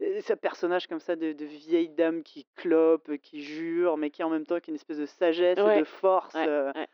et 0.00 0.20
ce 0.20 0.32
personnage 0.34 0.86
comme 0.86 1.00
ça 1.00 1.16
de 1.16 1.32
de 1.32 1.44
vieille 1.44 1.88
dame 1.88 2.22
qui 2.22 2.46
clope, 2.56 3.08
heu, 3.08 3.16
qui 3.16 3.42
jure, 3.42 3.96
mais 3.96 4.10
qui 4.10 4.22
en 4.22 4.30
même 4.30 4.46
temps 4.46 4.60
qui 4.60 4.70
a 4.70 4.72
une 4.72 4.76
espèce 4.76 4.98
de 4.98 5.06
sagesse 5.06 5.58
et 5.58 5.78
de 5.80 5.84
force, 5.84 6.34
ouais, 6.34 6.46
ouais. 6.46 6.86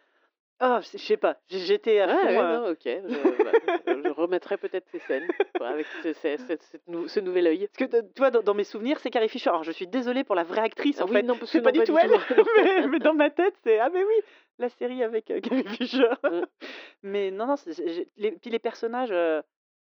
ah 0.61 0.81
je 0.83 0.99
sais 0.99 1.17
pas, 1.17 1.39
j'étais 1.49 2.01
à 2.01 2.09
fond, 2.09 2.43
non, 2.43 2.71
OK, 2.71 2.83
je 2.85 3.45
bah, 3.45 3.53
je 3.87 4.09
remettrai 4.11 4.57
peut-être 4.57 4.87
ces 4.91 4.99
scènes, 5.01 5.27
avec 5.61 5.87
ce 6.05 7.21
nouvel 7.21 7.47
œil. 7.47 7.69
parce 7.79 7.91
que 7.91 8.19
vois 8.19 8.31
dans 8.31 8.43
dans 8.43 8.55
mes 8.55 8.65
souvenirs, 8.65 8.99
c'est 9.01 9.11
Carrie 9.11 9.29
Fisher. 9.29 9.51
Alors 9.51 9.65
je 9.65 9.73
suis 9.73 9.87
désolée 9.87 10.25
pour 10.25 10.35
la 10.35 10.45
vraie 10.45 10.61
actrice 10.63 11.01
Ah 11.01 11.05
en 11.05 11.07
oui, 11.07 11.13
fait, 11.15 11.23
non, 11.23 11.37
parce 11.37 11.53
que 11.53 11.59
non, 11.59 11.65
pas 11.65 11.73
du 11.73 11.83
tout. 11.85 11.97
elle, 11.99 12.11
mais 12.57 12.87
mais 12.89 12.99
dans 12.99 13.15
ma 13.15 13.31
tête, 13.31 13.55
c'est: 13.65 13.79
«Ah 13.79 13.89
mais 13.93 14.05
oui, 14.05 14.15
la 14.59 14.69
série 14.69 15.03
avec, 15.03 15.25
Carrie 15.27 15.65
Fisher». 15.69 16.11
Mais 17.03 17.31
non, 17.31 17.47
non, 17.47 17.55
les 18.17 18.33
puis 18.33 18.51
les 18.51 18.59
personnages, 18.59 19.11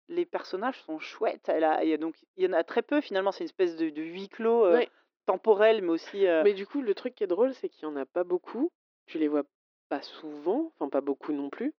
les 0.08 0.26
personnages 0.26 0.80
sont 0.82 0.98
chouettes. 0.98 1.48
Elle 1.48 1.64
a 1.64 1.84
il 1.84 1.90
y 1.90 1.94
a 1.94 1.98
donc 1.98 2.16
il 2.36 2.44
y 2.44 2.48
en 2.48 2.52
a 2.52 2.64
très 2.64 2.82
peu 2.82 3.00
finalement, 3.00 3.32
c'est 3.32 3.44
une 3.44 3.48
espèce 3.48 3.76
de 3.76 3.90
de 3.90 4.02
huis 4.02 4.28
clos, 4.28 4.70
Ouais, 4.70 4.88
temporel 5.26 5.82
mais 5.82 5.90
aussi, 5.90 6.26
heu 6.26 6.42
mais 6.42 6.54
du 6.54 6.66
coup, 6.66 6.80
le 6.82 6.94
truc 6.94 7.14
qui 7.14 7.24
est 7.24 7.28
drôle, 7.28 7.54
c'est 7.54 7.68
qu'il 7.68 7.84
y 7.84 7.86
en 7.86 7.96
a 7.96 8.06
pas 8.06 8.24
beaucoup. 8.24 8.70
Tu 9.06 9.18
les 9.18 9.28
vois 9.28 9.44
pas 9.88 10.02
souvent, 10.02 10.72
enfin 10.78 10.88
pas 10.90 11.00
beaucoup 11.00 11.32
non 11.32 11.50
plus, 11.50 11.72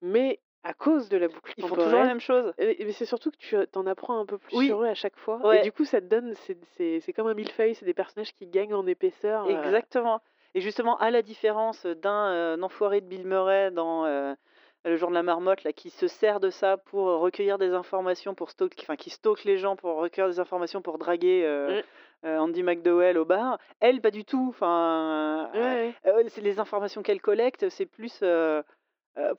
mais 0.00 0.40
à 0.62 0.74
cause 0.74 1.08
de 1.08 1.16
la 1.16 1.28
boucle 1.28 1.54
ils 1.56 1.64
font 1.64 1.76
toujours 1.76 2.00
la 2.00 2.06
même 2.06 2.20
chose. 2.20 2.52
et 2.58 2.84
mais 2.84 2.92
c'est 2.92 3.04
surtout 3.04 3.30
que 3.30 3.36
tu, 3.36 3.56
heu, 3.56 3.66
tu 3.72 3.78
en 3.78 3.86
apprends 3.86 4.18
un 4.18 4.26
peu 4.26 4.38
plus 4.38 4.56
Oui, 4.56 4.66
sur 4.66 4.82
eux 4.82 4.86
à 4.88 4.94
chaque 4.94 5.16
fois. 5.16 5.40
Et 5.54 5.62
du 5.62 5.70
coup, 5.70 5.84
ça 5.84 6.00
te 6.00 6.06
donne 6.06 6.34
c'est 6.76 7.12
comme 7.14 7.28
un 7.28 7.34
millefeuille, 7.34 7.74
c'est 7.74 7.84
des 7.84 7.94
personnages 7.94 8.32
qui 8.34 8.46
gagnent 8.46 8.74
en 8.74 8.86
épaisseur, 8.86 9.48
exactement. 9.48 10.20
Et 10.54 10.60
justement 10.60 10.96
à 10.98 11.10
la 11.10 11.22
différence, 11.22 11.86
d'un, 11.86 12.60
enfoiré 12.62 13.00
de 13.00 13.06
Bill 13.06 13.26
Murray 13.26 13.70
dans, 13.70 14.06
Le 14.86 14.96
jour 14.96 15.08
de 15.10 15.14
la 15.14 15.22
marmotte 15.24 15.64
là, 15.64 15.72
qui 15.72 15.90
se 15.90 16.06
sert 16.06 16.38
de 16.38 16.48
ça 16.50 16.76
pour, 16.76 17.08
heu, 17.08 17.16
recueillir 17.16 17.58
des 17.58 17.70
informations 17.72 18.34
pour 18.34 18.50
stalk 18.50 18.72
enfin 18.80 18.96
qui 18.96 19.10
stalk 19.10 19.42
les 19.44 19.58
gens 19.58 19.74
pour 19.74 19.96
recueillir 19.96 20.28
des 20.30 20.38
informations 20.38 20.80
pour 20.80 20.98
draguer, 20.98 21.42
heu 21.44 21.82
mmh, 22.22 22.28
heu, 22.28 22.38
Andie 22.38 22.62
McDowell 22.62 23.18
au 23.18 23.24
bar. 23.24 23.58
Elle, 23.80 24.00
pas 24.00 24.12
du 24.12 24.24
tout, 24.24 24.46
enfin, 24.48 25.50
c'est 26.28 26.40
les 26.40 26.60
informations 26.60 27.02
qu'elle 27.02 27.20
collecte, 27.20 27.68
c'est 27.68 27.86
plus, 27.86 28.22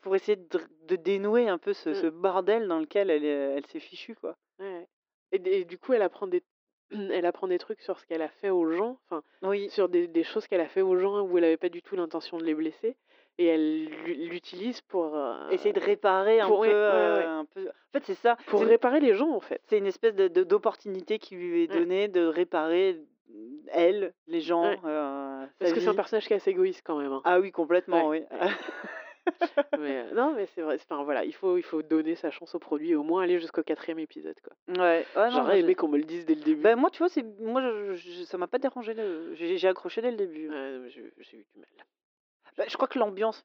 pour 0.02 0.16
essayer 0.16 0.38
de 0.38 0.96
dénouer 0.96 1.48
un 1.48 1.58
peu 1.58 1.74
ce 1.74 1.90
mmh, 1.92 1.94
ce 1.94 2.08
bordel 2.08 2.68
dans 2.68 2.80
lequel 2.80 3.10
elle 3.10 3.24
est 3.26 3.56
elle 3.58 3.66
s'est 3.68 3.80
fichue, 3.80 4.16
quoi. 4.16 4.36
ouais, 4.60 4.88
et 5.32 5.66
du 5.66 5.78
coup, 5.78 5.94
elle 5.94 6.02
apprend 6.02 6.28
des 6.28 6.44
elle 6.92 7.26
apprend 7.26 7.48
des 7.48 7.58
trucs 7.58 7.82
sur 7.82 8.00
ce 8.00 8.06
qu'elle 8.06 8.22
a 8.22 8.30
fait 8.30 8.50
aux 8.50 8.70
gens, 8.72 8.98
enfin, 9.06 9.24
Oui. 9.44 9.70
sur 9.70 9.88
des 9.90 10.08
des 10.08 10.24
choses 10.24 10.48
qu'elle 10.48 10.62
a 10.62 10.68
fait 10.68 10.82
aux 10.82 10.98
gens 10.98 11.22
où 11.22 11.38
elle 11.38 11.44
avait 11.44 11.58
pas 11.58 11.70
du 11.70 11.82
tout 11.82 11.96
l'intention 11.96 12.38
de 12.38 12.44
les 12.44 12.56
blesser 12.56 12.96
et 13.38 13.46
elle 13.46 13.86
l'u 13.86 14.30
l'utilise 14.30 14.82
pour, 14.82 15.18
Essayer 15.52 15.74
de 15.74 15.80
réparer 15.80 16.40
un 16.40 16.48
pour 16.48 16.62
peu, 16.62 16.68
ouais, 16.68 16.74
ouais, 16.74 16.82
heu, 16.82 17.18
ouais, 17.18 17.24
un 17.24 17.46
peu 17.46 17.68
en 17.70 18.00
fait, 18.00 18.06
c'est 18.06 18.16
ça, 18.16 18.36
pour 18.48 18.62
réparer 18.62 19.00
les 19.00 19.14
gens, 19.14 19.32
en 19.32 19.40
fait. 19.40 19.62
c'est 19.70 19.78
une 19.78 19.86
espèce 19.86 20.14
de 20.16 20.28
d'opportunité 20.28 21.20
qui 21.20 21.36
lui 21.36 21.64
est 21.64 21.72
Ouais, 21.72 21.80
donnée 21.80 22.08
de 22.08 22.26
réparer, 22.26 23.00
mmh, 23.30 23.34
elle, 23.72 24.14
les 24.28 24.42
gens, 24.42 24.76
sa 24.82 25.48
parce 25.60 25.74
que 25.74 25.80
c'est 25.80 25.90
un 25.90 25.94
personnage 25.94 26.28
qui 26.28 26.34
est 26.34 26.38
assez 26.38 26.52
égoïste 26.52 26.82
quand 26.84 26.98
même, 26.98 27.12
hein. 27.14 27.22
Ah 27.24 27.40
oui, 27.40 27.52
complètement, 27.52 28.10
oui. 28.10 28.24
Mais 29.80 30.04
heu, 30.04 30.16
non, 30.16 30.34
mais 30.36 30.48
c'est 30.48 30.62
vrai, 30.62 30.78
enfin 30.90 31.04
voilà, 31.04 31.24
il 31.24 31.34
faut 31.34 31.58
il 31.58 31.64
faut 31.64 31.82
donner 31.82 32.16
sa 32.16 32.32
chance 32.32 32.56
au 32.56 32.60
produit 32.60 32.92
et 32.92 32.96
au 32.96 33.04
moins 33.04 33.24
aller 33.24 33.40
jusqu'au 33.40 33.64
quatrième 33.64 34.00
épisode, 34.00 34.40
quoi. 34.42 34.54
Ouais, 34.76 35.06
J'aurais 35.32 35.60
aimé 35.60 35.76
qu'on 35.76 35.88
me 35.88 35.98
le 35.98 36.04
dise 36.04 36.26
dès 36.26 36.36
le 36.36 36.42
début. 36.42 36.62
bah, 36.62 36.76
moi, 36.76 36.90
tu 36.90 37.00
vois, 37.00 37.10
c'est 37.10 37.24
moi, 37.42 37.62
je 37.62 37.94
je 37.96 38.24
ça 38.24 38.38
m'a 38.38 38.48
pas 38.48 38.58
dérangé 38.60 38.96
j'ai 39.36 39.68
accroché 39.68 40.02
dès 40.02 40.12
le 40.12 40.18
début. 40.18 40.50
Ouais, 40.50 40.90
j'ai 40.90 41.12
j'ai 41.20 41.38
eu 41.38 41.46
du 41.54 41.60
mal. 41.60 41.68
Bah, 42.58 42.66
je 42.68 42.76
crois 42.76 42.88
que 42.88 43.00
l'ambiance 43.00 43.44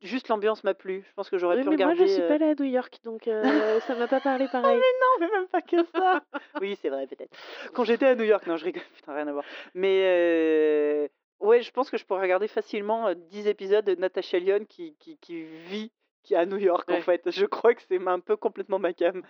juste 0.00 0.28
l'ambiance 0.28 0.62
m'a 0.64 0.74
plu. 0.74 1.04
Je 1.08 1.12
pense 1.14 1.28
que 1.30 1.38
j'aurais 1.38 1.56
Oui, 1.56 1.62
pu 1.62 1.68
mais 1.68 1.76
moi 1.76 1.94
je 1.94 2.04
regarder, 2.04 2.06
suis 2.06 2.22
pas 2.22 2.34
allée 2.34 2.46
à 2.50 2.54
New 2.54 2.64
York 2.66 3.00
donc 3.04 3.26
heu, 3.28 3.78
ça 3.80 3.94
m'a 3.94 4.06
pas 4.08 4.20
parlé 4.20 4.46
Ah 4.46 4.50
pareil. 4.52 4.80
mais 4.80 4.92
non, 5.00 5.20
mais 5.20 5.38
même 5.38 5.48
pas 5.48 5.62
que 5.62 5.84
ça! 5.96 6.22
Oui, 6.60 6.76
c'est 6.82 6.88
vrai, 6.88 7.06
peut-être. 7.06 7.36
Quand 7.72 7.84
j'étais 7.84 8.06
à 8.06 8.14
New 8.14 8.24
York, 8.24 8.46
non, 8.46 8.56
je 8.56 8.64
rigole, 8.64 8.82
putain, 8.96 9.14
rien 9.14 9.28
à 9.28 9.32
voir. 9.32 9.44
Mais 9.74 11.08
ouais, 11.40 11.62
je 11.62 11.70
pense 11.70 11.90
que 11.90 11.96
je 11.96 12.04
pourrais 12.04 12.22
regarder 12.22 12.48
facilement, 12.48 13.08
heu, 13.08 13.14
10 13.14 13.46
épisodes 13.46 13.84
de 13.84 13.94
Natasha 13.94 14.38
Lyonne 14.38 14.66
qui 14.66 14.96
qui 14.98 15.18
qui 15.18 15.44
vit 15.44 15.92
qui 16.24 16.34
est 16.34 16.36
à 16.36 16.46
New 16.46 16.58
York, 16.58 16.90
en 16.90 17.00
fait. 17.00 17.30
Je 17.30 17.46
crois 17.46 17.74
que 17.74 17.82
c'est 17.88 18.04
un 18.06 18.20
peu 18.20 18.36
complètement 18.36 18.78
ma 18.78 18.92
came. 18.92 19.22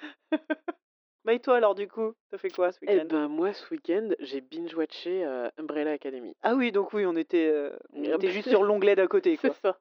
Bah, 1.28 1.34
et 1.34 1.40
toi, 1.40 1.58
alors, 1.58 1.74
du 1.74 1.86
coup, 1.88 2.14
tu 2.30 2.36
as 2.36 2.38
fait 2.38 2.48
quoi 2.48 2.72
ce 2.72 2.78
Et 2.80 2.86
week-end? 2.86 3.04
ben, 3.06 3.28
moi 3.28 3.52
ce 3.52 3.70
week-end, 3.70 4.08
j'ai 4.18 4.40
binge 4.40 4.74
watché, 4.74 5.26
Umbrella 5.58 5.90
Academy. 5.90 6.34
Ah 6.42 6.54
oui, 6.54 6.72
donc 6.72 6.94
oui, 6.94 7.04
on 7.04 7.16
était, 7.16 7.52
on 7.92 8.02
était 8.02 8.30
juste 8.30 8.48
sur 8.48 8.62
l'onglet 8.64 8.96
d'à 8.96 9.06
côté, 9.08 9.36
c'est 9.36 9.48
quoi. 9.48 9.54
ça. 9.60 9.78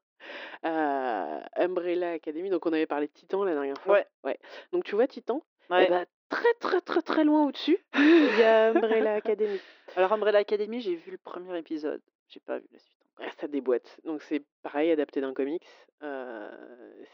Heu, 0.66 1.42
Umbrella 1.56 2.12
Academy, 2.12 2.50
donc 2.50 2.66
on 2.66 2.74
avait 2.74 2.86
parlé 2.86 3.08
de 3.08 3.14
Titan 3.14 3.46
la 3.46 3.54
dernière 3.54 3.82
fois. 3.82 3.94
Ouais, 3.94 4.08
Ouais. 4.26 4.38
Donc 4.74 4.84
tu 4.84 4.96
vois 4.96 5.08
Titan? 5.08 5.42
Et 5.70 5.74
ouais. 5.76 5.88
ben, 5.88 6.06
très, 6.28 6.54
très, 6.60 6.82
très, 6.82 7.02
très 7.02 7.24
loin 7.24 7.46
au-dessus, 7.46 7.78
il 7.96 8.40
y 8.40 8.44
a 8.44 8.72
Umbrella 8.72 9.14
Academy. 9.14 9.62
Alors 9.96 10.12
Umbrella 10.12 10.40
Academy, 10.40 10.82
j'ai 10.82 10.96
vu 10.96 11.12
le 11.12 11.18
premier 11.18 11.58
épisode. 11.58 12.02
J'ai 12.28 12.42
pas 12.42 12.60
vu 12.60 12.68
la 12.74 12.80
suite 12.80 12.98
Ah, 13.22 13.32
ça 13.40 13.48
déboîte. 13.48 14.02
Donc 14.04 14.22
c'est 14.24 14.44
pareil, 14.64 14.92
adapté 14.92 15.22
d'un 15.22 15.34
comics. 15.34 15.66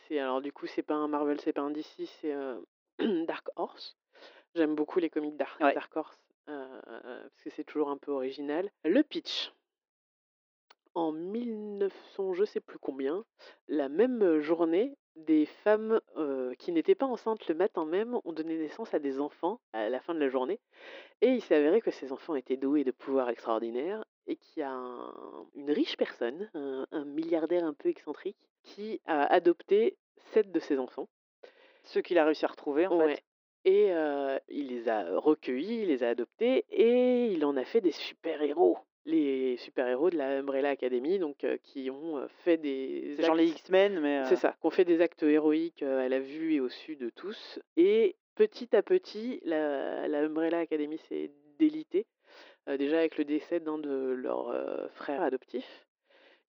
C'est 0.08 0.18
alors 0.18 0.42
du 0.42 0.52
coup, 0.52 0.66
c'est 0.66 0.82
pas 0.82 0.96
un 0.96 1.08
Marvel, 1.08 1.40
c'est 1.40 1.54
pas 1.54 1.62
un 1.62 1.70
DC, 1.70 2.08
c'est, 2.20 2.34
heu, 2.34 2.66
Dark 3.28 3.48
Horse. 3.58 3.96
J'aime 4.56 4.76
beaucoup 4.76 5.00
les 5.00 5.10
comics 5.10 5.36
Dark 5.36 5.60
Ouais, 5.62 5.74
Dark 5.74 5.96
Horse, 5.98 6.18
heu, 6.48 6.68
parce 6.86 7.42
que 7.44 7.50
c'est 7.50 7.64
toujours 7.64 7.90
un 7.90 7.98
peu 7.98 8.12
original. 8.12 8.70
Le 8.84 9.02
pitch 9.02 9.52
en 10.96 11.12
1900 11.12 12.34
je 12.34 12.44
sais 12.46 12.60
plus 12.60 12.78
combien, 12.78 13.26
la 13.68 13.90
même, 13.90 14.40
journée, 14.42 14.96
des 15.16 15.48
femmes, 15.48 16.00
heu, 16.18 16.54
qui 16.60 16.72
n'étaient 16.72 16.94
pas 16.94 17.08
enceintes 17.08 17.48
le 17.48 17.56
matin 17.56 17.86
même 17.86 18.20
ont 18.24 18.32
donné 18.34 18.58
naissance 18.58 18.94
à 18.94 19.00
des 19.00 19.20
enfants 19.20 19.60
à 19.74 19.90
la 19.90 20.00
fin 20.02 20.14
de 20.14 20.20
la 20.20 20.30
journée 20.30 20.60
et 21.22 21.30
il 21.30 21.42
s'est 21.42 21.56
avéré 21.56 21.82
que 21.82 21.92
ces 21.92 22.12
enfants 22.12 22.36
étaient 22.36 22.58
doués 22.58 22.84
de 22.84 22.92
pouvoirs 22.92 23.30
extraordinaires 23.30 24.06
et 24.28 24.36
qu'il 24.38 24.62
y 24.62 24.64
a 24.64 24.72
un 24.72 25.14
une 25.56 25.72
riche 25.72 25.98
personne, 25.98 26.50
un 26.54 26.88
un 26.92 27.06
milliardaire 27.06 27.66
un 27.66 27.74
peu 27.74 27.90
excentrique, 27.90 28.38
qui 28.64 29.02
a 29.06 29.24
adopté 29.34 29.98
7 30.34 30.52
de 30.52 30.60
ces 30.60 30.80
enfants. 30.80 31.10
Ceux 31.84 32.02
qu'il 32.02 32.18
a 32.20 32.26
réussi 32.26 32.46
à 32.46 32.50
retrouver, 32.50 32.88
en 32.88 32.98
Ouais 32.98 33.16
fait? 33.16 33.24
Et 33.66 33.92
il 34.50 34.68
les 34.68 34.90
a 34.90 35.18
recueillis, 35.18 35.84
il 35.84 35.88
les 35.88 36.04
a 36.04 36.10
adoptés 36.10 36.66
et 36.70 37.28
il 37.28 37.46
en 37.46 37.56
a 37.58 37.64
fait 37.64 37.82
des 37.82 37.92
super 37.92 38.42
héros. 38.42 38.78
Les 39.06 39.58
super 39.58 39.88
héros 39.88 40.10
de 40.10 40.18
la 40.18 40.40
Umbrella 40.40 40.70
Academy 40.70 41.20
donc 41.20 41.46
qui 41.62 41.90
ont, 41.90 42.26
fait 42.44 42.58
des 42.58 43.14
C'est 43.18 43.26
genre 43.26 43.36
les 43.36 43.50
X-Men, 43.50 44.00
mais 44.00 44.24
c'est 44.26 44.38
ça, 44.38 44.56
qui 44.60 44.66
ont 44.66 44.70
fait 44.70 44.86
des 44.86 45.02
actes 45.02 45.24
héroïques, 45.24 45.84
à 45.84 46.08
la 46.08 46.20
vue 46.20 46.56
et 46.56 46.60
au 46.62 46.70
su 46.70 46.96
de 46.96 47.10
tous 47.10 47.60
et 47.76 48.16
petit 48.36 48.76
à 48.76 48.82
petit, 48.82 49.42
la 49.44 50.08
la 50.08 50.20
Umbrella 50.22 50.60
Academy 50.60 50.98
s'est 51.10 51.32
délitée, 51.60 52.06
déjà 52.68 53.00
avec 53.00 53.18
le 53.18 53.26
décès 53.26 53.60
d'un 53.60 53.78
de 53.78 54.14
leurs, 54.14 54.54
frères 54.94 55.22
adoptifs 55.22 55.86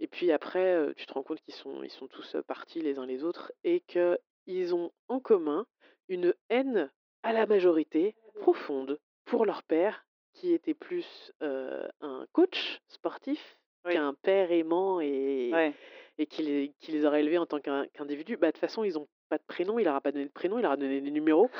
et 0.00 0.06
puis 0.06 0.32
après, 0.32 0.92
tu 0.96 1.06
te 1.06 1.12
rends 1.12 1.22
compte 1.22 1.40
qu'ils 1.40 1.54
sont 1.54 1.82
ils 1.82 1.90
sont 1.90 2.08
tous, 2.08 2.36
partis 2.46 2.80
les 2.80 2.98
uns 2.98 3.06
les 3.06 3.24
autres 3.24 3.52
et 3.64 3.80
qu'ils 3.80 4.74
ont 4.74 4.92
en 5.08 5.20
commun 5.20 5.66
une 6.08 6.34
haine 6.50 6.90
à 7.24 7.32
la 7.32 7.46
majorité, 7.46 8.14
profonde, 8.40 8.98
pour 9.24 9.46
leur 9.46 9.62
père 9.62 10.06
qui 10.34 10.52
était 10.52 10.74
plus, 10.74 11.32
heu, 11.42 11.88
un 12.00 12.26
coach 12.32 12.80
sportif 12.86 13.58
Oui. 13.86 13.94
qu'un 13.94 14.14
père 14.14 14.52
aimant 14.52 15.00
et 15.00 15.50
Ouais. 15.52 15.74
et 16.18 16.26
qui 16.26 16.42
les 16.42 16.72
qui 16.80 16.92
les 16.92 17.04
aurait 17.04 17.20
élevés 17.20 17.38
en 17.38 17.46
tant 17.46 17.58
qu'in 17.60 17.86
qu'individus. 17.92 18.36
Bah, 18.36 18.48
de 18.48 18.52
toute 18.52 18.60
façon, 18.60 18.84
ils 18.84 18.98
ont 18.98 19.08
pas 19.28 19.38
de 19.38 19.42
prénom, 19.46 19.78
il 19.78 19.84
leur 19.84 19.94
a 19.96 20.00
pas 20.00 20.12
donné 20.12 20.26
de 20.26 20.30
prénom, 20.30 20.58
il 20.58 20.62
leur 20.62 20.72
a 20.72 20.76
donné 20.76 21.00
des 21.00 21.10
numéros. 21.10 21.50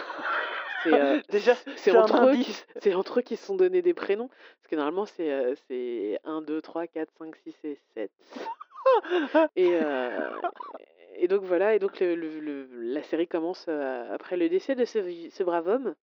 C'est, 0.83 0.99
un 1.91 1.95
entre 1.97 2.15
entre 2.95 3.19
eux 3.21 3.23
qui 3.23 3.37
se 3.37 3.47
sont 3.47 3.57
donné 3.57 3.81
des 3.81 3.95
prénoms 3.95 4.29
parce 4.29 4.69
que 4.71 4.77
normalement 4.77 5.07
c'est, 5.07 5.31
heu, 5.31 5.55
c'est 5.67 6.21
1-2-3-4-5-6 6.25 7.55
et 7.65 7.79
7 7.95 8.11
et 9.57 9.67
heu 9.75 10.11
et 11.17 11.29
donc 11.29 11.43
voilà 11.43 11.75
et 11.75 11.79
donc 11.79 12.01
le 12.01 12.15
le 12.15 12.41
le 12.41 12.67
la 12.93 13.03
série 13.03 13.29
commence, 13.29 13.67
heu, 13.69 13.81
après 14.11 14.37
le 14.37 14.49
décès 14.49 14.75
de 14.75 14.85
ce 14.85 15.43
brave 15.43 15.69
homme 15.69 15.95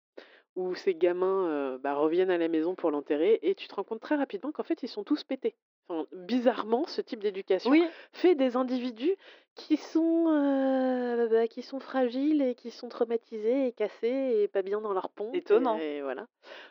où 0.56 0.76
ces 0.76 0.96
gamins, 0.96 1.48
heu, 1.76 1.78
bah, 1.80 1.96
reviennent 1.96 2.32
à 2.32 2.38
la 2.38 2.48
maison 2.50 2.76
pour 2.76 2.92
l'enterrer 2.92 3.40
et 3.44 3.56
tu 3.56 3.68
te 3.68 3.76
rends 3.76 3.84
compte 3.86 4.02
très 4.02 4.16
rapidement 4.16 4.52
qu'en 4.52 4.64
fait, 4.64 4.84
ils 4.84 4.90
sont 4.90 5.04
tous 5.06 5.24
pétés. 5.24 5.56
Enfin, 5.90 6.08
bizarrement, 6.14 6.86
ce 6.88 7.02
type 7.02 7.22
d'éducation 7.22 7.74
Oui. 7.74 7.96
fait 8.14 8.36
des 8.36 8.56
individus 8.58 9.16
qui 9.56 9.78
sont, 9.78 10.28
heu, 10.30 11.28
bah, 11.30 11.48
qui 11.48 11.62
sont 11.64 11.80
fragiles 11.80 12.42
et 12.42 12.56
qui 12.56 12.72
sont 12.72 12.90
traumatisés 12.90 13.68
et 13.68 13.74
cassés 13.74 14.42
et 14.44 14.48
pas 14.50 14.62
bien 14.64 14.82
dans 14.82 14.94
leur 14.94 15.10
pompe 15.12 15.40
Étonnant. 15.40 15.84
et 15.90 15.98
et 15.98 16.02
voilà. 16.02 16.28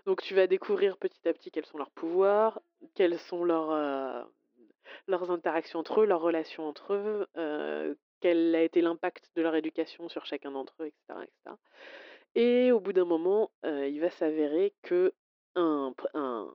Donc 0.07 0.23
tu 0.23 0.35
vas 0.35 0.47
découvrir 0.47 0.99
petit 0.99 1.27
à 1.29 1.33
petit 1.33 1.51
quels 1.51 1.67
sont 1.67 1.79
leurs 1.79 1.91
pouvoirs, 1.91 2.61
quels 2.95 3.19
sont 3.19 3.45
leurs, 3.45 4.29
leurs 5.09 5.31
interactions 5.31 5.81
entre 5.81 6.03
eux, 6.03 6.07
leurs 6.07 6.21
relations 6.23 6.67
entre 6.69 6.95
eux, 6.95 7.27
quel 8.21 8.55
a 8.55 8.63
été 8.63 8.81
l'impact 8.81 9.31
de 9.37 9.43
leur 9.43 9.55
éducation 9.55 10.09
sur 10.09 10.25
chacun 10.27 10.51
d'entre 10.53 10.75
eux 10.81 10.87
et 10.87 10.95
cetera 11.09 11.25
et 12.37 12.71
au 12.71 12.79
bout 12.79 12.93
d'un 12.93 13.05
moment, 13.05 13.51
il 13.65 13.99
va 14.01 14.11
s'avérer 14.11 14.73
qu'un 14.83 15.93
pr 15.97 16.07
un 16.15 16.55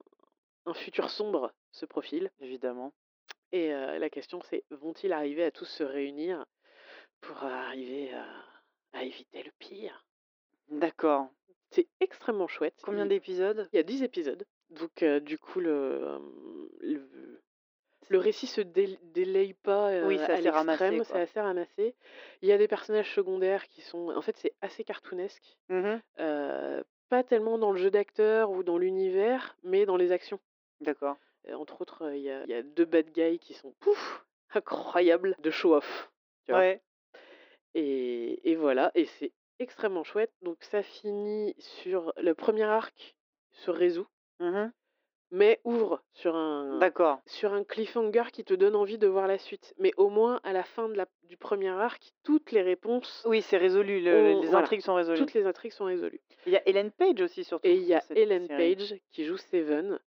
un 0.67 0.74
futur 0.74 1.10
sombre 1.10 1.53
se 1.72 1.86
profile 1.86 2.31
Évidemment. 2.39 2.93
et 3.51 3.69
la 3.72 4.10
question 4.10 4.39
c'est: 4.43 4.63
vont-ils 4.72 5.12
arriver 5.13 5.43
à 5.43 5.51
tous 5.51 5.65
se 5.65 5.84
réunir 5.84 6.45
pour 7.22 7.43
arriver 7.43 8.13
à 8.13 8.25
à 8.93 9.03
éviter 9.03 9.43
le 9.43 9.51
pire? 9.60 10.05
D'accord. 10.69 11.27
C'est 11.72 11.88
extrêmement 12.00 12.48
chouette. 12.48 12.79
Combien 12.84 13.05
d'épisodes? 13.05 13.67
il 13.74 13.75
y 13.75 13.79
a 13.79 13.84
10 13.84 14.03
épisodes 14.03 14.45
donc 14.69 15.03
du 15.03 15.38
coup 15.38 15.60
le 15.60 16.19
le 18.09 18.19
récit 18.19 18.47
se 18.47 18.62
dél 18.62 18.97
délaye 19.13 19.53
pas, 19.53 19.91
Oui, 20.05 20.15
heu, 20.15 20.19
c'est 20.25 20.31
à 20.31 20.35
assez 20.35 20.50
ramassé, 20.50 20.89
l'extrême, 20.91 21.03
c'est 21.03 21.21
assez 21.21 21.39
ramassé. 21.39 21.95
Il 22.41 22.50
y 22.50 22.51
a 22.51 22.57
des 22.57 22.67
personnages 22.67 23.13
secondaires 23.13 23.67
qui 23.67 23.81
sont 23.81 24.09
en 24.15 24.21
fait, 24.21 24.38
c'est 24.38 24.53
assez 24.62 24.83
cartoonesque, 24.83 25.57
Mmh 25.69 25.97
pas 27.07 27.24
tellement 27.24 27.59
dans 27.59 27.71
le 27.71 27.77
jeu 27.77 27.91
d'acteur 27.91 28.50
ou 28.50 28.63
dans 28.63 28.79
l'univers, 28.79 29.55
mais 29.63 29.85
dans 29.85 29.95
les 29.95 30.12
actions. 30.12 30.39
D'accord. 30.81 31.17
Entre 31.53 31.79
autres, 31.81 32.12
il 32.15 32.21
y 32.21 32.31
a 32.31 32.43
il 32.45 32.50
y 32.50 32.55
a 32.55 32.63
2 32.63 32.85
bad 32.85 33.12
guys 33.12 33.38
qui 33.38 33.53
sont, 33.53 33.74
pouf, 33.79 34.25
incroyables 34.55 35.35
de 35.39 35.51
show 35.51 35.75
off, 35.75 36.12
tu 36.45 36.51
vois? 36.51 36.62
Ouais. 36.62 36.81
Et 37.75 38.51
et 38.51 38.55
voilà 38.55 38.91
et 38.95 39.05
c'est 39.05 39.33
extrêmement 39.59 40.03
chouette 40.03 40.33
donc 40.41 40.57
ça 40.63 40.81
finit 40.81 41.53
sur 41.59 42.12
le 42.17 42.33
1er 42.33 42.63
arc 42.63 43.15
se 43.51 43.71
résout 43.71 44.07
Mmh 44.39 44.45
mh. 44.50 44.71
Mais 45.35 45.59
ouvre 45.63 46.01
sur 46.13 46.35
un 46.35 46.79
D'accord. 46.79 47.19
sur 47.27 47.53
un 47.53 47.63
cliffhanger 47.63 48.23
qui 48.31 48.43
te 48.43 48.53
donne 48.53 48.75
envie 48.75 48.97
de 48.97 49.07
voir 49.07 49.27
la 49.27 49.37
suite. 49.37 49.73
Mais 49.77 49.91
au 49.97 50.09
moins 50.09 50.39
à 50.43 50.53
la 50.53 50.63
fin 50.63 50.89
de 50.89 50.93
la 50.95 51.05
du 51.23 51.37
1er 51.37 51.69
arc, 51.69 52.11
toutes 52.23 52.51
les 52.51 52.61
réponses 52.61 53.25
Oui, 53.25 53.41
c'est 53.41 53.57
résolu, 53.57 54.01
le 54.01 54.15
ont 54.15 54.41
les 54.41 54.49
voilà, 54.49 54.67
intrigues 54.67 54.81
sont 54.81 54.95
résolues. 54.95 55.19
toutes 55.19 55.33
les 55.33 55.45
intrigues 55.45 55.71
sont 55.73 55.85
résolues. 55.85 56.21
Il 56.45 56.53
y 56.53 56.57
a 56.57 56.61
Ellen 56.69 56.91
Page 56.91 57.21
aussi 57.21 57.43
surtout 57.43 57.65
Et 57.67 57.75
il 57.75 57.83
y 57.83 57.93
a 57.93 58.03
Ellen 58.15 58.47
série. 58.47 58.75
Page 58.77 58.95
qui 59.11 59.25
joue 59.25 59.37
Seven. 59.37 59.99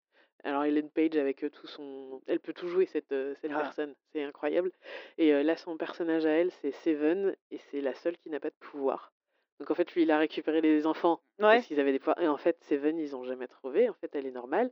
Alors 0.43 0.63
Ellen 0.65 0.89
Page 0.91 1.17
avec, 1.17 1.43
heu, 1.43 1.49
tout 1.49 1.67
son 1.67 2.21
elle 2.27 2.39
peut 2.39 2.53
tout 2.53 2.67
jouer 2.67 2.85
cette, 2.85 3.11
heu, 3.11 3.35
cette 3.41 3.51
Ah. 3.51 3.55
personne, 3.55 3.95
c'est 4.13 4.23
incroyable 4.23 4.71
et 5.17 5.33
heu, 5.33 5.41
là 5.41 5.57
son 5.57 5.77
personnage 5.77 6.25
à 6.25 6.29
elle, 6.31 6.51
c'est 6.51 6.71
Seven 6.71 7.35
et 7.51 7.57
c'est 7.57 7.81
la 7.81 7.93
seule 7.95 8.17
qui 8.17 8.29
n'a 8.29 8.39
pas 8.39 8.49
de 8.51 8.55
pouvoir. 8.59 9.13
Donc 9.59 9.71
en 9.71 9.75
fait, 9.75 9.91
lui, 9.93 10.03
il 10.03 10.11
a 10.11 10.19
récupéré 10.19 10.61
les 10.61 10.85
enfants 10.85 11.21
parce 11.49 11.61
Ouais. 11.61 11.65
qu'ils 11.65 11.79
avaient 11.79 11.91
des 11.91 11.99
pouvoirs 11.99 12.21
et 12.21 12.27
en 12.27 12.37
fait, 12.37 12.57
Seven, 12.63 12.97
ils 12.99 13.15
ont 13.15 13.23
jamais 13.23 13.47
trouvé, 13.47 13.89
en 13.89 13.93
fait, 13.95 14.13
elle 14.15 14.27
est 14.27 14.31
normale. 14.31 14.71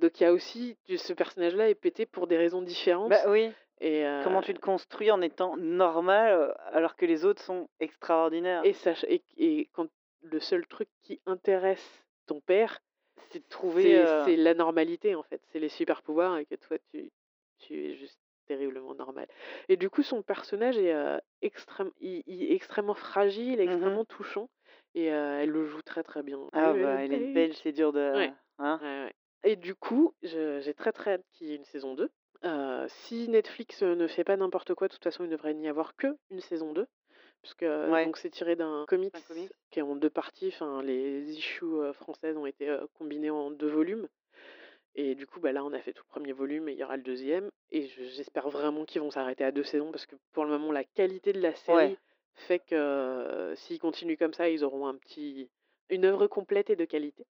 Donc 0.00 0.20
il 0.20 0.24
y 0.24 0.26
a 0.26 0.32
aussi 0.32 0.76
ce 0.88 1.12
personnage-là 1.12 1.68
est 1.70 1.74
pété 1.76 2.06
pour 2.06 2.26
des 2.26 2.36
raisons 2.36 2.62
Bah 3.04 3.22
différentes 3.22 3.28
oui. 3.28 3.54
et 3.80 4.04
Comment 4.20 4.40
heu 4.40 4.42
tu 4.42 4.54
te 4.54 4.60
construis 4.60 5.10
en 5.10 5.22
étant 5.22 5.56
normal, 5.56 6.32
heu, 6.34 6.54
alors 6.72 6.96
que 6.96 7.06
les 7.06 7.24
autres 7.24 7.42
sont 7.42 7.68
extraordinaires? 7.80 8.68
et 8.68 8.72
sach 8.72 9.04
et 9.08 9.68
quand 9.72 9.88
le 10.22 10.40
seul 10.40 10.66
truc 10.66 10.88
qui 11.02 11.20
intéresse 11.26 12.04
ton 12.26 12.40
père, 12.40 12.80
C'est 13.30 13.38
de 13.40 13.48
trouver, 13.48 14.04
c'est 14.06 14.36
la 14.36 14.54
normalité, 14.54 15.14
en 15.14 15.22
fait, 15.22 15.40
c'est 15.52 15.60
les 15.60 15.68
super 15.68 16.02
pouvoirs 16.02 16.38
et 16.38 16.46
que 16.46 16.56
toi 16.56 16.78
tu 16.92 17.10
tu 17.58 17.74
es 17.74 17.94
juste 17.96 18.18
terriblement 18.46 18.94
normal 18.94 19.28
et 19.68 19.76
du 19.76 19.90
coup, 19.90 20.02
son 20.02 20.22
personnage 20.22 20.78
est, 20.78 20.92
heu, 20.94 21.20
extrême 21.42 21.92
il 22.00 22.22
il 22.26 22.42
est 22.44 22.54
extrêmement 22.54 22.94
fragile, 22.94 23.60
Mmh 23.64 23.84
mh. 23.84 24.00
extrêmement 24.00 24.04
touchant 24.04 24.48
et 24.94 25.04
elle 25.06 25.50
le 25.50 25.66
joue 25.66 25.82
très, 25.82 26.02
très 26.02 26.22
bien. 26.22 26.38
Ah 26.52 26.74
bah, 26.74 27.02
Ellen 27.04 27.26
Page, 27.28 27.28
Page. 27.28 27.54
c'est 27.62 27.72
dur 27.72 27.92
de 27.92 28.00
Ouais, 28.14 28.32
hein? 28.58 28.80
ouais, 28.80 29.04
ouais 29.06 29.14
et 29.44 29.56
du 29.56 29.74
coup, 29.74 30.14
je 30.22 30.60
j'ai 30.60 30.74
très, 30.74 30.92
très 30.92 31.12
hâte 31.14 31.24
qu'il 31.32 31.48
y 31.48 31.52
ait 31.52 31.56
une 31.56 31.64
saison 31.64 31.94
2. 31.94 32.10
Heu, 32.44 32.86
si 32.88 33.28
Netflix, 33.28 33.82
heu, 33.82 33.94
ne 33.94 34.06
fait 34.06 34.24
pas 34.24 34.36
n'importe 34.36 34.74
quoi, 34.74 34.88
de 34.88 34.92
toute 34.94 35.04
façon, 35.04 35.24
il 35.24 35.30
devrait 35.30 35.52
n'y 35.54 35.68
avoir 35.68 35.94
qu'une 35.96 36.16
saison 36.40 36.72
2 36.72 36.86
puisque, 37.42 37.62
heu, 37.64 37.96
Ouais. 37.96 38.04
donc 38.04 38.16
c'est 38.18 38.30
tiré 38.30 38.56
d'un 38.56 38.84
comics 38.88 39.14
Un 39.14 39.22
comics? 39.22 39.52
qui 39.70 39.80
est 39.80 39.82
en 39.82 39.96
2 39.96 40.10
parties, 40.10 40.48
enfin 40.48 40.82
les 40.82 41.30
issues, 41.32 41.64
heu, 41.66 41.92
françaises 41.94 42.36
ont 42.38 42.46
été, 42.46 42.76
combinées 42.94 43.30
en 43.30 43.50
2 43.52 43.68
volumes 43.68 44.08
et 44.96 45.14
du 45.16 45.26
coup, 45.26 45.40
bah, 45.40 45.52
là, 45.52 45.64
on 45.64 45.72
a 45.74 45.80
fait 45.82 45.92
tout 45.94 46.04
le 46.08 46.12
1er 46.12 46.32
volume 46.32 46.68
et 46.68 46.72
il 46.74 46.78
y 46.78 46.84
aura 46.84 46.96
le 46.98 47.02
2e 47.04 47.50
et 47.70 47.86
je 47.88 48.04
j'espère 48.04 48.50
vraiment 48.50 48.84
qu'ils 48.86 49.02
vont 49.02 49.10
s'arrêter 49.12 49.44
à 49.44 49.52
2 49.52 49.64
saisons 49.64 49.92
parce 49.92 50.06
que 50.06 50.16
pour 50.32 50.44
le 50.46 50.50
moment, 50.52 50.72
la 50.72 50.84
qualité 50.84 51.32
de 51.34 51.40
la 51.42 51.54
Ouais. 51.68 51.94
série 51.94 51.98
fait 52.34 52.60
que, 52.60 53.54
s'ils 53.56 53.78
continuent 53.80 54.16
comme 54.18 54.34
ça, 54.34 54.50
ils 54.50 54.64
auront 54.64 54.86
un 54.88 54.96
petit 54.96 55.50
une 55.90 56.04
œuvre 56.06 56.26
complète 56.28 56.70
et 56.70 56.76
de 56.76 56.84
qualité. 56.86 57.26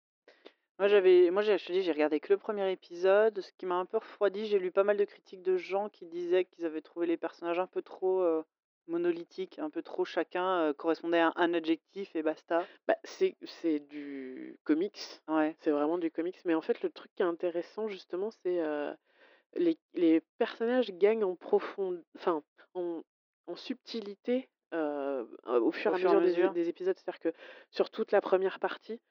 Moi, 0.80 0.88
j'avais 0.90 1.32
moi, 1.32 1.42
j'ai 1.42 1.58
je 1.58 1.66
te 1.66 1.72
dis, 1.72 1.82
j'ai 1.82 1.92
regardé 1.92 2.20
que 2.20 2.32
le 2.32 2.38
1er 2.38 2.72
épisode, 2.72 3.42
ce 3.42 3.52
qui 3.54 3.66
m'a 3.66 3.76
un 3.76 3.86
peu 3.88 3.98
refroidi. 3.98 4.46
J'ai 4.46 4.60
lu 4.60 4.72
pas 4.72 4.84
mal 4.84 4.96
de 4.98 5.06
critiques 5.06 5.42
de 5.42 5.58
gens 5.58 5.90
qui 5.90 6.06
disaient 6.06 6.46
qu'ils 6.46 6.66
avaient 6.66 6.82
trouvé 6.84 7.08
les 7.08 7.18
personnages 7.18 7.58
un 7.58 7.66
peu 7.66 7.82
trop, 7.82 8.24
monolithiques, 8.88 9.58
un 9.58 9.72
peu 9.72 9.82
trop 9.82 10.06
chacun, 10.06 10.74
correspondait 10.74 11.20
à 11.20 11.34
un 11.36 11.54
adjectif 11.56 12.16
et 12.16 12.22
basta. 12.22 12.70
Bah, 12.88 12.96
c'est 13.04 13.36
c'est 13.44 13.80
du 13.82 14.58
comics, 14.64 15.22
Ouais. 15.28 15.58
c'est 15.60 15.72
vraiment 15.72 15.98
du 15.98 16.10
comics 16.10 16.40
mais 16.46 16.56
en 16.56 16.62
fait, 16.62 16.82
le 16.82 16.90
truc 16.90 17.12
qui 17.16 17.22
est 17.22 17.26
intéressant 17.26 17.90
justement, 17.90 18.32
c'est, 18.32 18.60
heu, 18.62 18.96
les 19.56 19.80
les 19.96 20.22
personnages 20.40 20.92
gagnent 20.94 21.26
en 21.26 21.36
profond 21.36 22.04
enfin, 22.18 22.44
en 22.76 23.04
en 23.48 23.56
subtilité, 23.58 24.50
au 24.74 25.72
fur 25.74 25.92
Au 25.92 25.94
et 25.94 25.96
à 25.96 25.98
fur 25.98 26.12
et 26.12 26.16
à 26.16 26.16
mesure 26.16 26.22
des 26.22 26.40
é 26.40 26.48
mesure? 26.48 26.50
des 26.50 26.70
épisodes. 26.70 26.98
C'est-à-dire 26.98 27.20
que 27.22 27.34
sur 27.72 27.90
toute 27.92 28.12
la 28.14 28.22
1re 28.22 28.60
partie, 28.60 29.02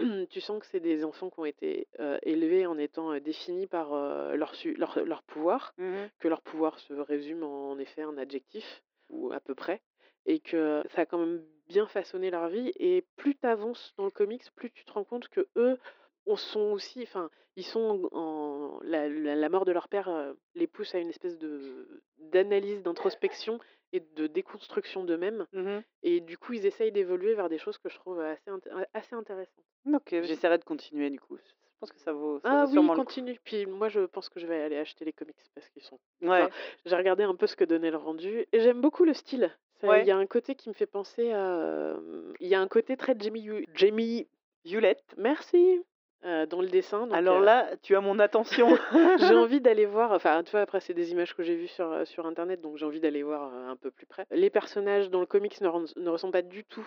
tu 0.30 0.40
sens 0.40 0.58
que 0.60 0.66
c'est 0.66 0.80
des 0.80 1.04
enfants 1.04 1.30
qui 1.30 1.40
ont 1.40 1.44
été, 1.44 1.86
élevés 2.22 2.66
en 2.66 2.78
étant, 2.78 3.18
définis 3.20 3.66
par, 3.66 3.90
leur 4.36 4.52
leur 4.76 5.04
leur 5.04 5.22
pouvoir, 5.22 5.72
Mmh 5.78 5.84
mh. 5.84 6.08
que 6.18 6.28
leur 6.28 6.42
pouvoir 6.42 6.78
se 6.78 6.94
résume 6.94 7.42
en 7.42 7.78
effet 7.78 8.02
un 8.02 8.16
adjectif 8.18 8.82
ou 9.08 9.32
à 9.32 9.40
peu 9.40 9.54
près 9.54 9.80
et 10.26 10.38
que 10.40 10.82
ça 10.94 11.02
a 11.02 11.06
quand 11.06 11.18
même 11.18 11.42
bien 11.68 11.86
façonné 11.86 12.30
leur 12.30 12.48
vie 12.48 12.72
et 12.78 13.04
plus 13.16 13.36
tu 13.36 13.46
avances 13.46 13.94
dans 13.96 14.04
le 14.04 14.10
comics, 14.10 14.44
plus 14.54 14.70
tu 14.70 14.84
te 14.84 14.92
rends 14.92 15.04
compte 15.04 15.28
qu'eux 15.28 15.78
on 16.26 16.36
sont 16.36 16.72
aussi 16.72 17.02
enfin, 17.02 17.30
ils 17.56 17.64
sont 17.64 18.08
en 18.12 18.78
la 18.82 19.08
la 19.08 19.34
la 19.34 19.48
mort 19.48 19.64
de 19.64 19.72
leur 19.72 19.88
père, 19.88 20.34
les 20.54 20.66
pousse 20.66 20.94
à 20.94 20.98
une 20.98 21.08
espèce 21.08 21.38
de 21.38 22.02
d'analyse, 22.18 22.82
d'introspection 22.82 23.58
et 23.92 24.00
de 24.00 24.26
déconstruction 24.26 25.04
d'eux-mêmes 25.04 25.46
Mmh 25.52 25.78
et 26.02 26.20
du 26.20 26.38
coup, 26.38 26.54
ils 26.54 26.64
essayent 26.66 26.92
d'évoluer 26.92 27.34
vers 27.34 27.48
des 27.48 27.58
choses 27.58 27.76
que 27.78 27.88
je 27.88 27.96
trouve, 27.96 28.20
assez 28.20 28.50
int 28.50 28.60
assez 28.94 29.14
intéressantes. 29.14 29.64
OK, 29.92 30.08
j'essaierai 30.10 30.58
de 30.58 30.64
continuer 30.64 31.10
du 31.10 31.20
coup. 31.20 31.36
Je 31.36 31.86
pense 31.86 31.92
que 31.92 32.00
ça 32.00 32.12
vaut 32.12 32.40
ça 32.40 32.48
ah 32.50 32.64
vaut 32.64 32.66
oui, 32.66 32.72
sûrement 32.72 32.92
le 32.94 32.98
coup. 33.00 33.04
continue, 33.06 33.38
puis 33.42 33.66
moi, 33.66 33.88
je 33.88 34.00
pense 34.00 34.28
que 34.28 34.38
je 34.38 34.46
vais 34.46 34.60
aller 34.62 34.76
acheter 34.76 35.04
les 35.04 35.12
comics 35.12 35.36
parce 35.54 35.68
qu'ils 35.70 35.82
sont 35.82 35.98
enfin, 36.22 36.44
Ouais, 36.46 36.50
j'ai 36.84 36.94
regardé 36.96 37.22
un 37.24 37.34
peu 37.34 37.46
ce 37.46 37.56
que 37.56 37.64
donnait 37.64 37.90
le 37.90 37.96
rendu 37.96 38.46
et 38.52 38.60
j'aime 38.60 38.80
beaucoup 38.80 39.04
le 39.04 39.14
style. 39.14 39.50
Il 39.82 40.04
y 40.04 40.10
a 40.10 40.16
un 40.16 40.26
côté 40.26 40.54
qui 40.54 40.68
me 40.68 40.74
fait 40.74 40.86
penser 40.86 41.32
à, 41.32 41.94
hem, 41.96 42.34
il 42.38 42.48
y 42.48 42.54
a 42.54 42.60
un 42.60 42.68
côté 42.68 42.98
très 42.98 43.14
Jamie 43.18 43.48
Jamie 43.74 44.28
Violette. 44.64 45.14
merci, 45.16 45.82
heu, 46.24 46.46
dans 46.46 46.60
le 46.62 46.68
dessin 46.68 47.06
donc 47.06 47.22
Alors 47.22 47.30
heu 47.30 47.40
là, 47.40 47.76
tu 47.82 47.96
as 47.96 48.00
mon 48.00 48.18
attention. 48.18 48.78
J'ai 49.18 49.34
envie 49.34 49.60
d'aller 49.60 49.86
voir, 49.86 50.12
enfin, 50.12 50.42
tu 50.44 50.50
vois, 50.52 50.60
après, 50.60 50.80
c'est 50.80 50.94
des 50.94 51.10
images 51.12 51.34
que 51.34 51.42
j'ai 51.42 51.56
vues 51.56 51.68
sur, 51.68 51.86
heu, 51.92 52.04
sur 52.04 52.26
internet, 52.26 52.60
donc 52.60 52.76
j'ai 52.76 52.86
envie 52.86 53.00
d'aller 53.00 53.22
voir, 53.22 53.52
un 53.52 53.76
peu 53.76 53.90
plus 53.90 54.06
près. 54.06 54.26
Les 54.30 54.50
personnages 54.50 55.10
dans 55.10 55.20
le 55.20 55.26
comics 55.26 55.60
ne 55.60 55.68
ren 55.68 55.84
ne 55.96 56.08
ressemblent 56.08 56.32
pas 56.32 56.42
du 56.42 56.64
tout 56.64 56.86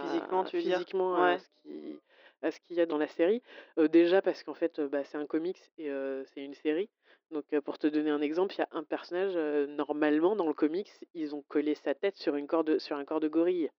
Physiquement, 0.00 0.44
à 0.44 0.44
tu 0.44 0.56
veux 0.56 0.62
dire? 0.62 0.84
physiquement 0.84 1.22
à 1.22 1.38
ce 1.38 1.48
qui 1.62 1.98
à 2.42 2.50
ce 2.50 2.60
qu'il 2.60 2.76
y 2.76 2.80
a 2.80 2.86
dans 2.86 2.98
la 2.98 3.08
série. 3.08 3.42
Déjà 3.90 4.20
parce 4.22 4.42
qu'en 4.42 4.54
fait, 4.54 4.80
bah, 4.80 5.04
c'est 5.04 5.16
un 5.18 5.26
comics 5.26 5.60
et 5.78 5.90
c'est 6.34 6.42
une 6.44 6.54
série. 6.54 6.90
Donc, 7.30 7.44
pour 7.64 7.78
te 7.78 7.86
donner 7.86 8.10
un 8.10 8.20
exemple, 8.20 8.54
il 8.54 8.58
y 8.58 8.62
a 8.62 8.68
un 8.72 8.84
personnage, 8.84 9.34
normalement 9.68 10.36
dans 10.36 10.46
le 10.46 10.54
comics, 10.54 10.90
ils 11.14 11.34
ont 11.34 11.42
collé 11.48 11.74
sa 11.74 11.94
tête 11.94 12.16
sur 12.16 12.36
une 12.36 12.46
corde 12.46 12.78
sur 12.78 12.96
un 12.96 13.04
corps 13.04 13.20
de 13.20 13.28
gorille, 13.28 13.70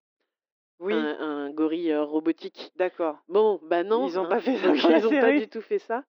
Oui, 0.79 0.93
un 0.93 1.19
un 1.19 1.49
gorille, 1.51 1.91
heu, 1.91 2.03
robotique. 2.03 2.71
d'accord. 2.75 3.17
Bon, 3.27 3.59
bah, 3.63 3.83
non, 3.83 4.07
Ils 4.07 4.19
ont 4.19 4.25
hein, 4.25 4.29
pas 4.29 4.39
fait 4.41 4.57
ça 4.57 4.73
ils 4.97 5.07
ont 5.07 5.11
pas 5.17 5.31
du 5.31 5.47
tout 5.49 5.61
fait 5.61 5.79
ça. 5.79 6.03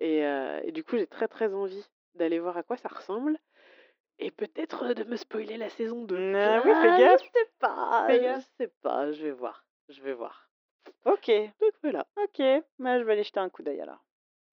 Et 0.00 0.22
heu 0.24 0.60
et 0.64 0.72
du 0.72 0.84
coup, 0.84 0.96
j'ai 0.98 1.06
très, 1.06 1.28
très 1.28 1.52
envie 1.54 1.84
d'aller 2.14 2.38
voir 2.38 2.56
à 2.56 2.62
quoi 2.62 2.76
ça 2.76 2.88
ressemble 2.88 3.38
et 4.18 4.30
peut-être, 4.30 4.84
heu, 4.90 4.94
de 4.94 5.04
me 5.04 5.16
spoiler 5.16 5.56
la 5.56 5.68
saison 5.68 6.04
2. 6.04 6.16
Mmh, 6.16 6.34
Je 6.36 6.50
ah 6.50 6.60
oui, 6.62 6.74
fais 6.80 6.92
ah, 6.92 7.16
je 7.18 7.24
gaffe, 7.24 7.30
sais 7.32 7.50
pas, 7.58 8.06
fais 8.06 8.20
je 8.20 8.24
gaffe. 8.24 8.50
sais 8.58 8.68
pas, 8.82 9.12
je 9.12 9.22
vais 9.24 9.32
voir, 9.32 9.66
je 9.88 10.02
vais 10.02 10.14
voir. 10.14 10.48
OK, 11.06 11.30
Donc 11.60 11.72
voilà. 11.82 12.06
OK. 12.16 12.42
Bah, 12.78 12.98
je 12.98 13.04
vais 13.04 13.12
aller 13.12 13.22
jeter 13.24 13.40
un 13.40 13.48
coup 13.50 13.62
d'œil 13.62 13.80
alors. 13.80 14.04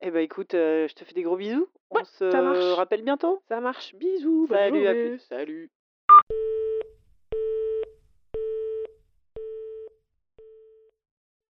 Eh 0.01 0.11
bah, 0.11 0.21
écoute, 0.21 0.51
je 0.53 0.93
te 0.93 1.05
fais 1.05 1.13
des 1.13 1.23
gros 1.23 1.37
bisous. 1.37 1.67
Ouais, 1.91 2.01
On 2.01 2.03
ça 2.31 2.41
se 2.53 2.73
rappelle 2.73 3.03
bientôt. 3.03 3.41
ça 3.49 3.59
marche. 3.61 3.95
Bisous, 3.95 4.47
Salut, 4.49 4.87
à 4.87 4.95
plus. 4.95 5.19
Salut. 5.19 5.71